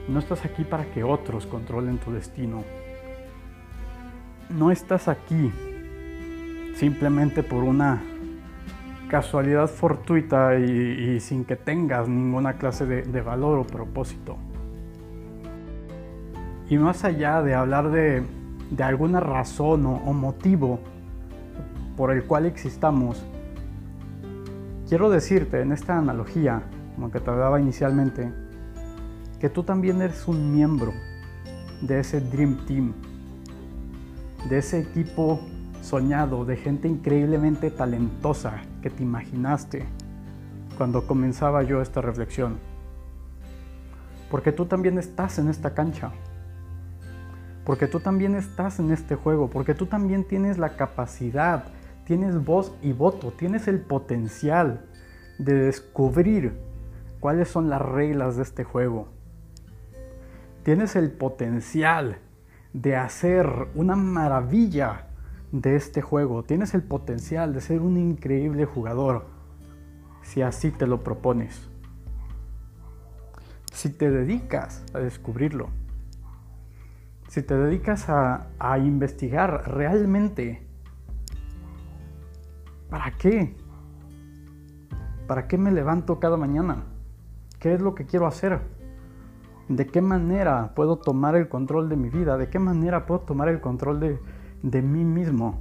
No 0.09 0.19
estás 0.19 0.45
aquí 0.45 0.65
para 0.65 0.87
que 0.87 1.05
otros 1.05 1.47
controlen 1.47 1.99
tu 1.99 2.13
destino. 2.13 2.65
No 4.49 4.71
estás 4.71 5.07
aquí 5.07 5.53
simplemente 6.75 7.43
por 7.43 7.63
una 7.63 8.03
casualidad 9.09 9.69
fortuita 9.69 10.59
y, 10.59 11.21
sin 11.21 11.45
que 11.45 11.57
tengas 11.57 12.09
ninguna 12.09 12.55
clase 12.55 12.87
de, 12.87 13.21
valor 13.21 13.59
o 13.59 13.67
propósito. 13.67 14.39
Y 16.69 16.79
más 16.79 17.05
allá 17.05 17.43
de 17.43 17.55
hablar 17.55 17.91
de, 17.91 18.23
alguna 18.83 19.21
razón 19.21 19.87
o 19.87 20.13
motivo 20.13 20.81
por 21.97 22.13
el 22.13 22.25
cual 22.25 22.47
existamos, 22.47 23.25
Quiero 24.91 25.09
decirte 25.09 25.61
en 25.61 25.71
esta 25.71 25.97
analogía, 25.97 26.65
como 26.97 27.13
que 27.13 27.21
te 27.21 27.31
hablaba 27.31 27.61
inicialmente, 27.61 28.33
que 29.39 29.49
tú 29.49 29.63
también 29.63 30.03
eres 30.03 30.27
un 30.27 30.53
miembro 30.53 30.93
de 31.81 32.01
ese 32.01 32.21
Dream 32.21 32.67
Team, 32.67 32.93
de 34.49 34.59
ese 34.59 34.81
equipo 34.81 35.39
soñado, 35.81 36.45
de 36.45 36.57
gente 36.57 36.89
increíblemente 36.89 37.71
talentosa 37.71 38.63
que 38.83 38.91
te 38.91 39.05
imaginaste 39.05 39.87
cuando 40.77 41.07
comenzaba 41.07 41.63
yo 41.63 41.81
esta 41.81 42.01
reflexión. 42.01 42.59
Porque 44.29 44.51
tú 44.51 44.67
también 44.67 44.99
estás 44.99 45.39
en 45.39 45.47
esta 45.51 45.73
cancha. 45.73 46.11
Porque 47.71 47.87
tú 47.87 48.01
también 48.01 48.35
estás 48.35 48.81
en 48.81 48.91
este 48.91 49.15
juego. 49.15 49.49
Porque 49.49 49.75
tú 49.75 49.87
también 49.87 50.25
tienes 50.25 50.59
la 50.59 50.77
capacidad 50.77 51.65
tienes 52.11 52.45
voz 52.45 52.75
y 52.83 52.91
voto, 52.93 53.31
tienes 53.31 53.69
el 53.69 53.83
potencial 53.83 54.85
de 55.39 55.55
descubrir 55.55 56.59
cuáles 57.21 57.47
son 57.47 57.71
las 57.71 57.81
reglas 57.81 58.35
de 58.35 58.43
este 58.43 58.65
juego. 58.65 59.07
Tienes 60.65 60.97
el 60.97 61.13
potencial 61.13 62.19
de 62.73 62.97
hacer 62.97 63.47
una 63.77 63.95
maravilla 63.95 65.07
de 65.53 65.77
este 65.77 66.03
juego. 66.03 66.43
Tienes 66.43 66.75
el 66.75 66.83
potencial 66.83 67.55
de 67.55 67.61
ser 67.61 67.81
un 67.81 67.97
increíble 67.97 68.65
jugador 68.65 69.27
si 70.23 70.43
así 70.43 70.73
te 70.73 70.89
lo 70.89 71.05
propones. 71.05 71.69
Si 73.73 73.89
te 73.89 74.11
dedicas 74.11 74.85
a 74.95 74.99
descubrirlo. 74.99 75.69
Si 77.31 77.43
te 77.43 77.57
dedicas 77.57 78.11
a, 78.11 78.49
a 78.59 78.79
investigar 78.79 79.71
realmente 79.73 80.71
¿Para 82.91 83.13
qué? 83.13 83.55
¿Para 85.29 85.47
qué 85.47 85.57
me 85.57 85.71
levanto 85.71 86.19
cada 86.19 86.37
mañana? 86.37 86.83
¿Qué 87.61 87.73
es 87.73 87.81
lo 87.81 87.95
que 87.95 88.05
quiero 88.05 88.27
hacer? 88.27 88.61
¿De 89.69 89.87
qué 89.87 90.03
manera 90.03 90.73
puedo 90.75 90.97
tomar 90.97 91.37
el 91.37 91.49
control 91.49 91.89
de 91.89 91.95
mi 91.95 92.11
vida? 92.11 92.37
¿De 92.37 92.49
qué 92.49 92.59
manera 92.59 93.07
puedo 93.07 93.21
tomar 93.21 93.49
el 93.49 93.61
control 93.61 94.01
de, 94.01 94.83
mí 94.83 95.05
mismo? 95.05 95.61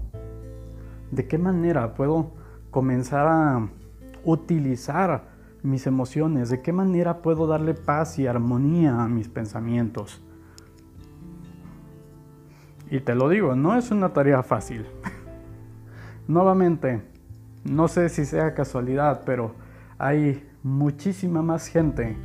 ¿De 1.11 1.27
qué 1.27 1.37
manera 1.37 1.93
puedo 1.93 2.31
comenzar 2.71 3.27
a 3.27 3.69
utilizar 4.23 5.25
mis 5.61 5.85
emociones? 5.85 6.49
¿De 6.49 6.63
qué 6.63 6.73
manera 6.73 7.21
puedo 7.21 7.45
darle 7.45 7.75
paz 7.75 8.17
y 8.17 8.25
armonía 8.25 9.03
a 9.03 9.07
mis 9.07 9.29
pensamientos? 9.29 10.19
Y 12.91 13.01
te 13.01 13.15
lo 13.15 13.29
digo, 13.29 13.55
no 13.55 13.77
es 13.77 13.91
una 13.91 14.13
tarea 14.13 14.41
fácil. 14.43 14.85
Nuevamente, 16.27 17.01
no 17.63 17.87
sé 17.87 18.09
si 18.09 18.25
sea 18.25 18.53
casualidad, 18.53 19.21
pero 19.25 19.53
hay 19.97 20.47
muchísima 20.63 21.41
más 21.41 21.67
gente 21.67 22.17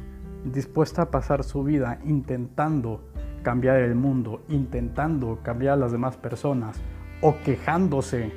dispuesta 0.44 1.02
a 1.02 1.10
pasar 1.10 1.44
su 1.44 1.64
vida 1.64 1.98
intentando 2.04 3.02
cambiar 3.42 3.78
el 3.78 3.94
mundo, 3.94 4.42
intentando 4.48 5.38
cambiar 5.42 5.74
a 5.74 5.76
las 5.76 5.92
demás 5.92 6.16
personas 6.16 6.80
o 7.20 7.36
quejándose 7.44 8.32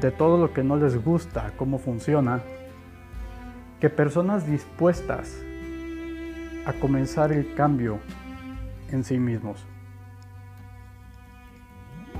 de 0.00 0.10
todo 0.10 0.38
lo 0.38 0.52
que 0.52 0.62
no 0.62 0.76
les 0.76 1.02
gusta, 1.02 1.52
cómo 1.56 1.78
funciona, 1.78 2.40
que 3.80 3.90
personas 3.90 4.46
dispuestas 4.46 5.40
a 6.66 6.72
comenzar 6.74 7.32
el 7.32 7.54
cambio 7.54 7.98
en 8.90 9.04
sí 9.04 9.18
mismos. 9.18 9.69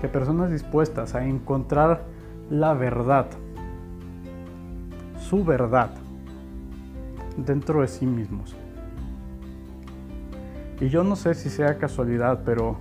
Que 0.00 0.08
personas 0.08 0.50
dispuestas 0.50 1.14
a 1.14 1.24
encontrar 1.24 2.04
la 2.50 2.74
verdad 2.74 3.26
su 5.20 5.44
verdad 5.44 5.90
dentro 7.36 7.82
de 7.82 7.88
sí 7.88 8.06
mismos. 8.06 8.56
Y 10.80 10.88
yo 10.88 11.04
no 11.04 11.14
sé 11.14 11.34
si 11.34 11.50
sea 11.50 11.78
casualidad, 11.78 12.40
pero 12.44 12.78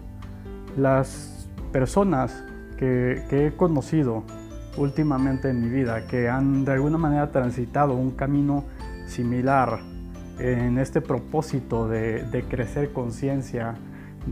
las 0.78 1.50
personas 1.72 2.44
que, 2.78 3.24
he 3.30 3.56
conocido 3.56 4.24
últimamente 4.78 5.50
en 5.50 5.62
mi 5.62 5.70
vida, 5.70 6.08
que 6.08 6.30
han 6.30 6.64
de 6.64 6.72
alguna 6.72 6.98
manera 6.98 7.32
transitado 7.32 7.94
un 7.94 8.12
camino 8.12 8.64
similar 9.06 9.80
en 10.40 10.78
este 10.78 11.02
propósito 11.02 11.90
de, 11.90 12.46
crecer 12.50 12.94
conciencia, 12.94 13.76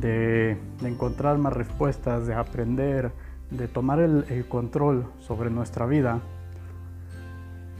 de, 0.02 0.58
encontrar 0.84 1.38
más 1.38 1.54
respuestas, 1.54 2.28
de 2.28 2.34
aprender, 2.34 3.12
de 3.52 3.68
tomar 3.68 4.00
el 4.00 4.46
control 4.50 5.06
sobre 5.20 5.50
nuestra 5.50 5.86
vida, 5.86 6.22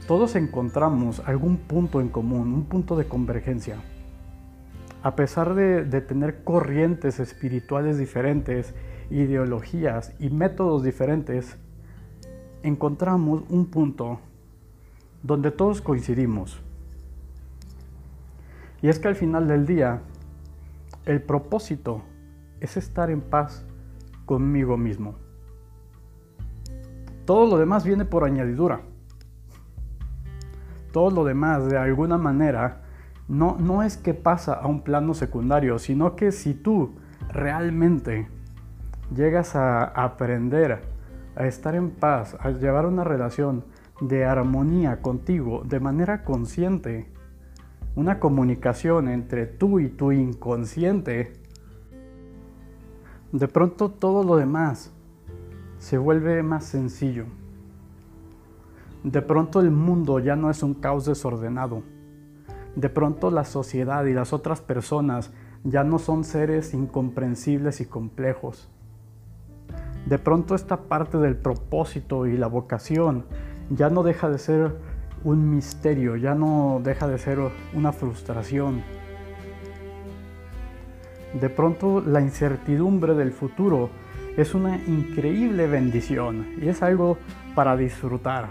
todos 0.08 0.36
encontramos 0.36 1.20
algún 1.26 1.58
punto 1.58 2.00
en 2.00 2.08
común, 2.08 2.54
un 2.54 2.64
punto 2.64 2.96
de 2.96 3.06
convergencia. 3.06 3.76
A 5.02 5.14
pesar 5.16 5.54
de, 5.54 6.00
tener 6.00 6.42
corrientes 6.44 7.20
espirituales 7.20 7.98
diferentes, 7.98 8.74
ideologías 9.10 10.14
y 10.18 10.30
métodos 10.30 10.82
diferentes, 10.82 11.58
encontramos 12.62 13.42
un 13.50 13.66
punto 13.66 14.18
donde 15.22 15.50
todos 15.50 15.82
coincidimos. 15.82 16.58
Y 18.80 18.88
es 18.88 18.98
que 18.98 19.08
al 19.08 19.14
final 19.14 19.46
del 19.46 19.66
día, 19.66 20.00
el 21.08 21.22
propósito 21.22 22.02
es 22.60 22.76
estar 22.76 23.10
en 23.10 23.22
paz 23.22 23.64
conmigo 24.26 24.76
mismo. 24.76 25.16
Todo 27.24 27.46
lo 27.46 27.56
demás 27.56 27.84
viene 27.84 28.04
por 28.04 28.24
añadidura. 28.24 28.82
Todo 30.92 31.10
lo 31.10 31.24
demás, 31.24 31.66
de 31.66 31.78
alguna 31.78 32.18
manera, 32.18 32.82
no, 33.26 33.56
no 33.58 33.82
es 33.82 33.96
que 33.96 34.12
pasa 34.12 34.52
a 34.52 34.66
un 34.66 34.82
plano 34.82 35.14
secundario, 35.14 35.78
sino 35.78 36.14
que 36.14 36.30
si 36.30 36.52
tú 36.52 36.96
realmente 37.32 38.28
llegas 39.14 39.56
a 39.56 39.84
aprender 39.84 40.82
a 41.36 41.46
estar 41.46 41.74
en 41.74 41.90
paz, 41.90 42.36
a 42.38 42.50
llevar 42.50 42.84
una 42.84 43.04
relación 43.04 43.64
de 44.02 44.26
armonía 44.26 45.00
contigo 45.00 45.62
de 45.64 45.80
manera 45.80 46.22
consciente, 46.22 47.10
una 47.98 48.20
comunicación 48.20 49.08
entre 49.08 49.44
tú 49.46 49.80
y 49.80 49.88
tu 49.88 50.12
inconsciente, 50.12 51.32
de 53.32 53.48
pronto 53.48 53.90
todo 53.90 54.22
lo 54.22 54.36
demás 54.36 54.92
se 55.80 55.98
vuelve 55.98 56.44
más 56.44 56.64
sencillo. 56.64 57.24
De 59.02 59.20
pronto 59.20 59.58
el 59.58 59.72
mundo 59.72 60.20
ya 60.20 60.36
no 60.36 60.48
es 60.48 60.62
un 60.62 60.74
caos 60.74 61.06
desordenado. 61.06 61.82
De 62.76 62.88
pronto 62.88 63.32
la 63.32 63.44
sociedad 63.44 64.04
y 64.04 64.12
las 64.12 64.32
otras 64.32 64.60
personas 64.60 65.32
ya 65.64 65.82
no 65.82 65.98
son 65.98 66.22
seres 66.22 66.74
incomprensibles 66.74 67.80
y 67.80 67.86
complejos. 67.86 68.68
De 70.06 70.20
pronto 70.20 70.54
esta 70.54 70.82
parte 70.82 71.18
del 71.18 71.34
propósito 71.34 72.28
y 72.28 72.36
la 72.36 72.46
vocación 72.46 73.24
ya 73.70 73.90
no 73.90 74.04
deja 74.04 74.30
de 74.30 74.38
ser 74.38 74.76
un 75.24 75.54
misterio, 75.54 76.16
ya 76.16 76.34
no 76.34 76.80
deja 76.82 77.08
de 77.08 77.18
ser 77.18 77.38
una 77.74 77.92
frustración. 77.92 78.82
De 81.40 81.50
pronto 81.50 82.00
la 82.00 82.20
incertidumbre 82.20 83.14
del 83.14 83.32
futuro 83.32 83.90
es 84.36 84.54
una 84.54 84.76
increíble 84.76 85.66
bendición 85.66 86.46
y 86.62 86.68
es 86.68 86.82
algo 86.82 87.18
para 87.54 87.76
disfrutar. 87.76 88.50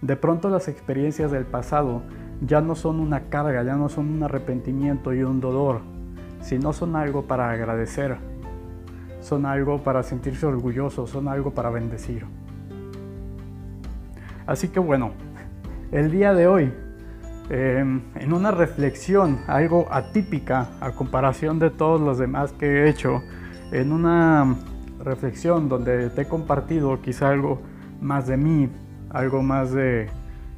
De 0.00 0.16
pronto 0.16 0.48
las 0.48 0.68
experiencias 0.68 1.30
del 1.30 1.44
pasado 1.44 2.02
ya 2.40 2.60
no 2.60 2.74
son 2.74 3.00
una 3.00 3.28
carga, 3.28 3.62
ya 3.62 3.76
no 3.76 3.88
son 3.88 4.10
un 4.10 4.22
arrepentimiento 4.22 5.14
y 5.14 5.22
un 5.22 5.40
dolor, 5.40 5.80
sino 6.40 6.72
son 6.72 6.96
algo 6.96 7.22
para 7.22 7.50
agradecer, 7.50 8.16
son 9.20 9.46
algo 9.46 9.82
para 9.82 10.02
sentirse 10.02 10.46
orgulloso, 10.46 11.06
son 11.06 11.28
algo 11.28 11.52
para 11.52 11.70
bendecir. 11.70 12.26
Así 14.46 14.68
que 14.68 14.80
bueno, 14.80 15.12
el 15.92 16.10
día 16.10 16.34
de 16.34 16.46
hoy, 16.46 16.72
em, 17.50 18.02
en 18.14 18.32
una 18.32 18.50
reflexión 18.50 19.40
algo 19.46 19.86
atípica 19.90 20.68
a 20.80 20.92
comparación 20.92 21.58
de 21.58 21.70
todos 21.70 22.00
los 22.00 22.18
demás 22.18 22.52
que 22.52 22.66
he 22.66 22.88
hecho, 22.88 23.22
en 23.72 23.92
una 23.92 24.56
reflexión 25.02 25.68
donde 25.68 26.10
te 26.10 26.22
he 26.22 26.28
compartido 26.28 27.00
quizá 27.00 27.30
algo 27.30 27.60
más 28.00 28.26
de 28.26 28.36
mí, 28.36 28.68
algo 29.10 29.42
más 29.42 29.72
de, 29.72 30.08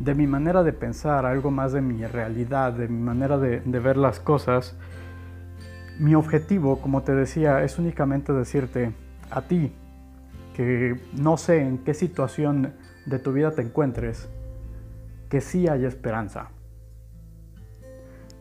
mi 0.00 0.26
manera 0.26 0.62
de 0.62 0.72
pensar, 0.72 1.26
algo 1.26 1.50
más 1.50 1.72
de 1.72 1.80
mi 1.80 2.04
realidad, 2.06 2.72
de 2.72 2.88
mi 2.88 3.00
manera 3.00 3.38
de 3.38 3.80
ver 3.80 3.96
las 3.96 4.20
cosas, 4.20 4.76
mi 5.98 6.14
objetivo, 6.14 6.80
como 6.80 7.02
te 7.02 7.14
decía, 7.14 7.62
es 7.62 7.78
únicamente 7.78 8.32
decirte 8.32 8.92
a 9.30 9.42
ti, 9.42 9.72
que 10.54 11.00
no 11.14 11.36
sé 11.36 11.60
en 11.60 11.78
qué 11.78 11.94
situación 11.94 12.74
de 13.06 13.18
tu 13.18 13.32
vida 13.32 13.52
te 13.52 13.62
encuentres, 13.62 14.28
que 15.28 15.40
sí 15.40 15.68
hay 15.68 15.84
esperanza. 15.84 16.50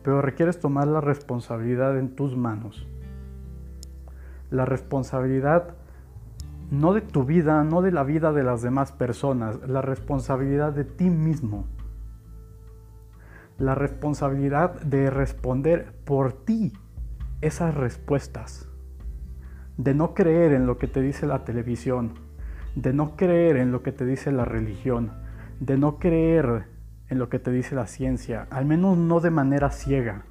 Pero 0.02 0.20
requieres 0.22 0.60
tomar 0.60 0.86
la 0.86 1.00
responsabilidad 1.00 1.98
en 1.98 2.14
tus 2.14 2.36
manos. 2.36 2.86
La 4.50 4.64
responsabilidad 4.64 5.74
no 6.70 6.94
de 6.94 7.00
tu 7.00 7.24
vida, 7.24 7.62
no 7.64 7.80
de 7.80 7.92
la 7.92 8.02
vida 8.02 8.32
de 8.32 8.42
las 8.42 8.62
demás 8.62 8.92
personas, 8.92 9.60
la 9.68 9.82
responsabilidad 9.82 10.72
de 10.72 10.84
ti 10.84 11.10
mismo. 11.10 11.66
La 13.58 13.74
responsabilidad 13.74 14.80
de 14.82 15.10
responder 15.10 15.92
por 16.04 16.32
ti 16.32 16.72
esas 17.40 17.74
respuestas. 17.74 18.68
De 19.76 19.94
no 19.94 20.14
creer 20.14 20.52
en 20.52 20.66
lo 20.66 20.78
que 20.78 20.88
te 20.88 21.00
dice 21.00 21.26
la 21.26 21.44
televisión, 21.44 22.14
de 22.76 22.92
no 22.92 23.16
creer 23.16 23.56
en 23.56 23.72
lo 23.72 23.82
que 23.82 23.90
te 23.90 24.04
dice 24.04 24.30
la 24.30 24.44
religión, 24.44 25.10
de 25.60 25.78
no 25.78 25.98
creer 25.98 26.66
en 27.08 27.18
lo 27.18 27.30
que 27.30 27.38
te 27.38 27.50
dice 27.50 27.74
la 27.74 27.86
ciencia, 27.86 28.46
al 28.50 28.66
menos 28.66 28.98
no 28.98 29.20
de 29.20 29.30
manera 29.30 29.70
ciega. 29.70 30.24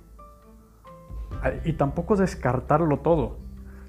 Y 1.65 1.73
tampoco 1.73 2.15
descartarlo 2.15 2.99
todo. 2.99 3.37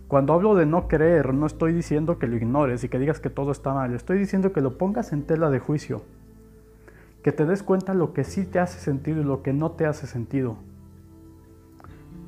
Cuando 0.08 0.32
hablo 0.32 0.54
de 0.54 0.66
no 0.66 0.88
creer, 0.88 1.34
no 1.34 1.46
estoy 1.46 1.74
diciendo 1.74 2.18
que 2.18 2.26
lo 2.26 2.36
ignores 2.36 2.82
y 2.82 2.88
que 2.88 2.98
digas 2.98 3.20
que 3.20 3.28
todo 3.28 3.52
está 3.52 3.74
mal, 3.74 3.94
estoy 3.94 4.18
diciendo 4.18 4.52
que 4.52 4.62
lo 4.62 4.78
pongas 4.78 5.12
en 5.12 5.24
tela 5.24 5.50
de 5.50 5.58
juicio, 5.58 6.02
que 7.22 7.32
te 7.32 7.44
des 7.44 7.62
cuenta 7.62 7.92
lo 7.92 8.14
que 8.14 8.24
sí 8.24 8.46
te 8.46 8.58
hace 8.58 8.78
sentido 8.78 9.20
y 9.20 9.24
lo 9.24 9.42
que 9.42 9.52
no 9.52 9.72
te 9.72 9.84
hace 9.84 10.06
sentido. 10.06 10.56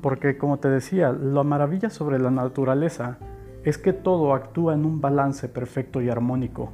Porque 0.01 0.37
como 0.37 0.59
te 0.59 0.69
decía, 0.69 1.11
la 1.11 1.43
maravilla 1.43 1.89
sobre 1.89 2.19
la 2.19 2.31
naturaleza 2.31 3.17
es 3.63 3.77
que 3.77 3.93
todo 3.93 4.33
actúa 4.33 4.73
en 4.73 4.85
un 4.85 5.01
balance 5.01 5.49
perfecto 5.49 6.01
y 6.01 6.09
armónico. 6.09 6.71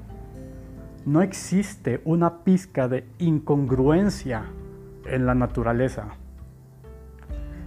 No 1.06 1.22
existe 1.22 2.02
una 2.06 2.44
pizca 2.44 2.88
de 2.88 3.06
incongruencia 3.20 4.46
en 5.06 5.26
la 5.26 5.36
naturaleza. 5.36 6.10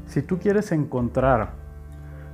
Si 0.06 0.22
tú 0.22 0.38
quieres 0.38 0.72
encontrar 0.72 1.52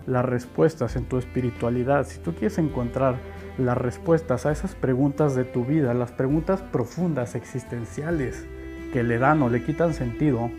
las 0.06 0.24
respuestas 0.24 0.96
en 0.96 1.04
tu 1.04 1.18
espiritualidad, 1.18 2.06
si 2.06 2.20
tú 2.20 2.32
quieres 2.32 2.58
encontrar 2.58 3.16
las 3.58 3.76
respuestas 3.76 4.46
a 4.46 4.52
esas 4.52 4.74
preguntas 4.74 5.34
de 5.34 5.44
tu 5.44 5.64
vida, 5.64 5.94
las 5.94 6.12
preguntas 6.12 6.60
profundas, 6.60 7.34
existenciales, 7.34 8.46
que 8.92 9.02
le 9.02 9.18
dan 9.18 9.42
o 9.42 9.48
le 9.48 9.62
quitan 9.64 9.94
sentido, 9.94 10.50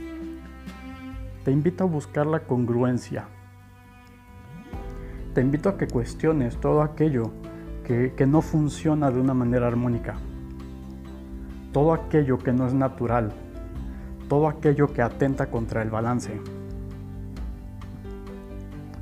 te 1.43 1.51
invito 1.51 1.83
a 1.83 1.87
buscar 1.87 2.25
la 2.25 2.41
congruencia, 2.41 3.27
te 5.35 5.41
invito 5.41 5.67
a 5.67 5.77
que 5.77 5.85
cuestiones 5.85 6.55
todo 6.61 6.81
aquello 6.81 7.29
que, 7.83 8.25
no 8.25 8.41
funciona 8.41 9.11
de 9.11 9.19
una 9.19 9.33
manera 9.33 9.67
armónica, 9.67 10.15
todo 11.73 11.91
aquello 11.91 12.37
que 12.37 12.53
no 12.53 12.65
es 12.65 12.73
natural, 12.73 13.33
todo 14.29 14.47
aquello 14.47 14.93
que 14.93 15.01
atenta 15.01 15.47
contra 15.47 15.81
el 15.81 15.89
balance. 15.89 16.39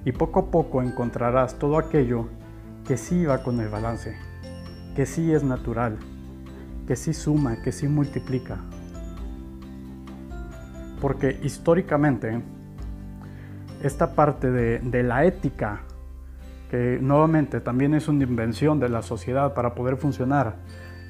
Y 0.06 0.12
poco 0.12 0.40
a 0.40 0.46
poco 0.48 0.82
encontrarás 0.82 1.60
todo 1.60 1.78
aquello 1.78 2.28
que 2.88 2.98
sí 2.98 3.26
va 3.26 3.44
con 3.44 3.60
el 3.62 3.70
balance, 3.70 4.18
que 4.96 5.06
sí 5.06 5.32
es 5.32 5.44
natural, 5.44 6.00
que 6.88 6.96
sí 6.96 7.14
suma, 7.14 7.62
que 7.62 7.72
sí 7.72 7.88
multiplica. 7.88 8.58
Porque 11.00 11.40
históricamente, 11.44 12.42
esta 13.84 14.16
parte 14.16 14.50
de, 14.50 14.80
de 14.80 15.04
la 15.04 15.26
ética 15.26 15.84
que 16.74 16.98
nuevamente 17.00 17.62
también 17.62 17.94
es 17.94 18.08
una 18.08 18.24
invención 18.24 18.80
de 18.80 18.90
la 18.90 19.04
sociedad 19.04 19.54
para 19.54 19.76
poder 19.76 19.96
funcionar. 19.96 20.56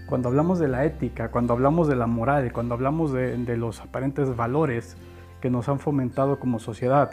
Cuando 0.07 0.27
hablamos 0.27 0.59
de 0.59 0.67
la 0.67 0.83
ética, 0.83 1.31
cuando 1.31 1.53
hablamos 1.53 1.87
de 1.87 1.95
la 1.95 2.05
moral, 2.05 2.51
cuando 2.51 2.73
hablamos 2.73 3.13
de, 3.13 3.37
de 3.37 3.55
los 3.55 3.79
aparentes 3.79 4.35
valores 4.35 4.97
que 5.39 5.49
nos 5.49 5.69
han 5.69 5.79
fomentado 5.79 6.37
como 6.37 6.59
sociedad, 6.59 7.11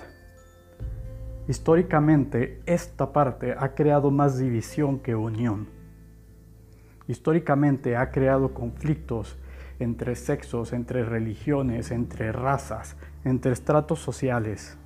históricamente 1.47 2.61
esta 2.67 3.13
parte 3.13 3.55
ha 3.57 3.77
creado 3.77 4.11
más 4.11 4.37
división 4.37 4.99
que 4.99 5.15
unión. 5.15 5.69
Históricamente 7.07 7.97
ha 7.97 8.11
creado 8.11 8.53
conflictos 8.53 9.39
entre 9.79 10.17
sexos, 10.17 10.73
entre 10.73 11.05
religiones, 11.05 11.93
entre 11.93 12.33
razas, 12.33 12.97
entre 13.25 13.53
estratos 13.53 14.01
sociales. 14.01 14.77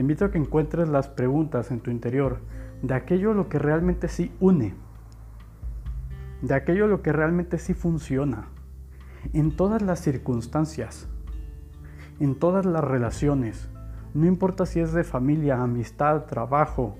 Te 0.00 0.02
invito 0.02 0.24
a 0.24 0.30
que 0.30 0.38
encuentres 0.38 0.88
las 0.88 1.08
preguntas 1.08 1.70
en 1.70 1.80
tu 1.80 1.90
interior 1.90 2.38
de 2.80 2.94
aquello 2.94 3.34
lo 3.34 3.50
que 3.50 3.58
realmente 3.58 4.08
sí 4.08 4.32
une, 4.40 4.74
de 6.40 6.54
aquello 6.54 6.86
lo 6.86 7.02
que 7.02 7.12
realmente 7.12 7.58
sí 7.58 7.74
funciona, 7.74 8.46
en 9.34 9.54
todas 9.54 9.82
las 9.82 10.00
circunstancias, 10.00 11.06
en 12.18 12.34
todas 12.34 12.64
las 12.64 12.82
relaciones, 12.82 13.68
no 14.14 14.24
importa 14.24 14.64
si 14.64 14.80
es 14.80 14.94
de 14.94 15.04
familia, 15.04 15.62
amistad, 15.62 16.24
trabajo, 16.24 16.96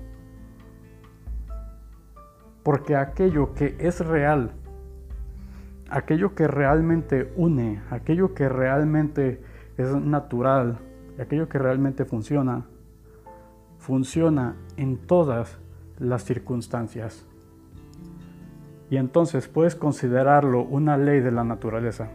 porque 2.61 2.95
aquello 2.95 3.55
que 3.55 3.77
es 3.79 3.99
real, 4.05 4.51
aquello 5.89 6.35
que 6.35 6.47
realmente 6.47 7.33
une, 7.35 7.81
aquello 7.89 8.35
que 8.35 8.47
realmente 8.47 9.41
es 9.75 9.89
natural, 9.95 10.77
aquello 11.19 11.49
que 11.49 11.57
realmente 11.57 12.05
funciona, 12.05 12.67
funciona 13.81 14.55
en 14.77 14.95
todas 14.95 15.57
las 15.97 16.23
circunstancias. 16.23 17.25
Y 18.91 18.97
entonces 18.97 19.47
puedes 19.47 19.75
considerarlo 19.75 20.61
una 20.61 20.97
ley 20.97 21.19
de 21.19 21.31
la 21.31 21.43
naturaleza. 21.43 22.09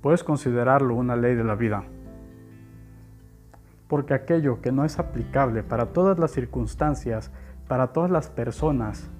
Puedes 0.00 0.22
considerarlo 0.22 0.94
una 0.94 1.16
ley 1.16 1.34
de 1.34 1.42
la 1.42 1.56
vida. 1.56 1.82
Porque 3.88 4.14
aquello 4.14 4.62
que 4.62 4.70
no 4.70 4.84
es 4.84 5.00
aplicable 5.00 5.64
para 5.64 5.86
todas 5.86 6.20
las 6.20 6.30
circunstancias, 6.30 7.32
para 7.66 7.88
todas 7.88 8.10
las 8.10 8.30
personas, 8.30 9.10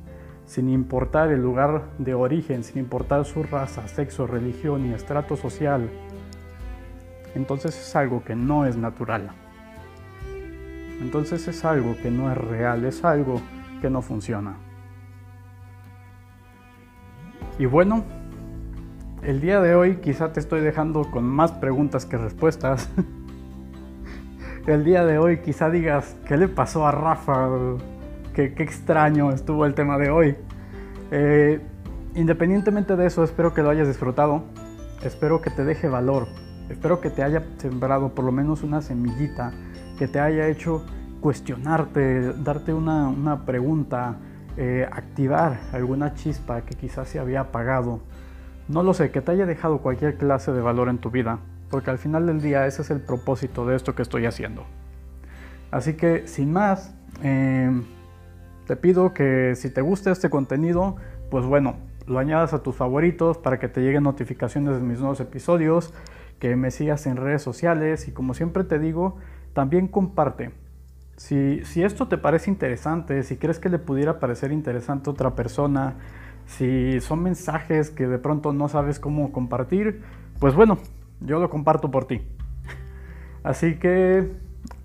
sin 0.46 0.68
importar 0.68 1.32
el 1.32 1.42
lugar 1.42 1.82
de 1.98 2.14
origen, 2.14 2.62
sin 2.62 2.78
importar 2.78 3.24
su 3.24 3.42
raza, 3.42 3.88
sexo, 3.88 4.28
religión 4.28 4.86
y 4.86 4.92
estrato 4.92 5.36
social, 5.36 5.90
entonces 7.34 7.76
es 7.76 7.96
algo 7.96 8.22
que 8.22 8.36
no 8.36 8.66
es 8.66 8.76
natural. 8.76 9.41
Entonces 11.03 11.46
es 11.48 11.64
algo 11.64 11.96
que 12.00 12.11
no 12.11 12.30
es 12.30 12.38
real, 12.38 12.84
es 12.84 13.05
algo 13.05 13.42
que 13.80 13.90
no 13.90 14.00
funciona. 14.03 14.55
Y 17.59 17.66
bueno, 17.66 18.05
el 19.22 19.40
día 19.40 19.61
de 19.61 19.74
hoy 19.74 19.96
quizá 19.96 20.32
te 20.32 20.40
estoy 20.40 20.61
dejando 20.61 21.11
con 21.11 21.24
más 21.24 21.53
preguntas 21.53 22.07
que 22.07 22.16
respuestas. 22.16 22.88
el 24.66 24.84
día 24.84 25.05
de 25.05 25.18
hoy 25.18 25.38
quizá 25.40 25.70
digas, 25.70 26.16
¿qué 26.26 26.36
le 26.36 26.48
pasó 26.48 26.86
a 26.86 26.92
Rafa? 26.92 27.48
Qué, 28.32 28.55
extraño 28.59 29.32
estuvo 29.32 29.66
el 29.66 29.74
tema 29.74 29.98
de 29.98 30.11
hoy. 30.11 30.36
Eh, 31.11 31.61
independientemente 32.14 32.96
de 32.96 33.07
eso, 33.07 33.24
espero 33.24 33.53
que 33.53 33.62
lo 33.62 33.70
hayas 33.70 33.88
disfrutado. 33.88 34.44
Espero 35.05 35.42
que 35.42 35.50
te 35.50 35.64
deje 35.64 35.88
valor. 35.88 36.28
Espero 36.70 37.00
que 37.00 37.11
te 37.11 37.24
haya 37.24 37.42
sembrado 37.59 38.14
por 38.14 38.24
lo 38.24 38.32
menos 38.32 38.62
una 38.62 38.80
semillita, 38.80 39.53
que 40.03 40.09
te 40.09 40.18
haya 40.18 40.48
hecho 40.48 40.82
cuestionarte, 41.20 42.32
darte 42.32 42.74
una, 42.74 43.46
pregunta, 43.46 44.16
eh, 44.57 44.84
activar 44.90 45.61
alguna 45.72 46.14
chispa 46.14 46.62
que 46.62 46.74
quizás 46.74 47.07
se 47.07 47.20
había 47.20 47.42
apagado. 47.42 48.00
No 48.66 48.82
lo 48.82 48.94
sé, 48.94 49.12
que 49.12 49.20
te 49.20 49.30
haya 49.30 49.46
dejado 49.46 49.78
cualquier 49.78 50.16
clase 50.16 50.50
de 50.50 50.61
valor 50.61 50.88
en 50.88 50.98
tu 50.98 51.12
vida, 51.12 51.38
porque 51.70 51.90
al 51.90 51.98
final 51.98 52.26
del 52.26 52.40
día 52.40 52.66
ese 52.66 52.82
es 52.82 52.90
el 52.90 53.00
propósito 53.00 53.64
de 53.64 53.76
esto 53.76 53.94
que 53.94 54.03
estoy 54.03 54.26
haciendo. 54.26 54.64
Así 55.70 55.94
que 55.94 56.26
sin 56.26 56.53
más, 56.53 56.92
eh, 57.22 57.70
te 58.66 58.74
pido 58.74 59.14
que 59.14 59.55
si 59.55 59.70
te 59.70 59.82
gusta 59.82 60.11
este 60.11 60.30
contenido, 60.30 60.96
pues 61.30 61.46
bueno, 61.46 61.76
lo 62.09 62.18
añadas 62.18 62.55
a 62.55 62.64
tus 62.64 62.74
favoritos 62.74 63.38
para 63.38 63.61
que 63.61 63.68
te 63.68 63.82
lleguen 63.82 64.03
notificaciones 64.03 64.74
de 64.74 64.82
mis 64.82 64.98
nuevos 64.98 65.20
episodios, 65.20 65.94
que 66.40 66.57
me 66.57 66.72
sigas 66.72 67.07
en 67.07 67.18
redes 67.18 67.40
sociales 67.40 68.09
y 68.09 68.11
como 68.11 68.34
siempre 68.34 68.64
te 68.64 68.80
digo, 68.80 69.16
también 69.53 69.88
comparte. 69.88 70.50
Si, 71.16 71.64
si 71.64 71.82
esto 71.82 72.09
te 72.09 72.18
parece 72.18 72.50
interesante, 72.50 73.22
si 73.22 73.36
crees 73.36 73.59
que 73.59 73.68
le 73.68 73.78
pudiera 73.78 74.18
parecer 74.18 74.53
interesante 74.53 75.11
a 75.11 75.12
otra 75.12 75.34
persona, 75.34 75.96
si 76.46 77.00
son 77.00 77.22
mensajes 77.22 77.90
que 77.90 78.07
de 78.07 78.18
pronto 78.18 78.53
no 78.53 78.68
sabes 78.68 78.98
cómo 78.98 79.32
compartir, 79.32 80.03
pues 80.40 80.55
bueno, 80.55 80.78
yo 81.20 81.38
lo 81.38 81.50
comparto 81.50 81.90
por 81.90 82.07
ti. 82.07 82.22
Así 83.44 83.76
que 83.76 84.30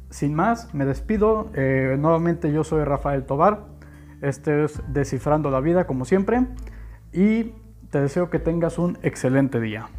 sin 0.10 0.34
más, 0.34 0.74
me 0.74 0.86
despido. 0.86 1.50
Eh, 1.54 1.96
nuevamente 2.00 2.52
yo 2.52 2.64
soy 2.64 2.84
Rafael 2.84 3.26
Tobar. 3.26 3.66
Este 4.22 4.64
es 4.64 4.82
Descifrando 4.88 5.52
la 5.52 5.60
Vida 5.60 5.86
como 5.86 6.06
siempre. 6.06 6.46
Y 7.12 7.54
te 7.90 8.02
deseo 8.02 8.30
que 8.30 8.40
tengas 8.40 8.78
un 8.78 8.98
excelente 9.02 9.60
día. 9.60 9.90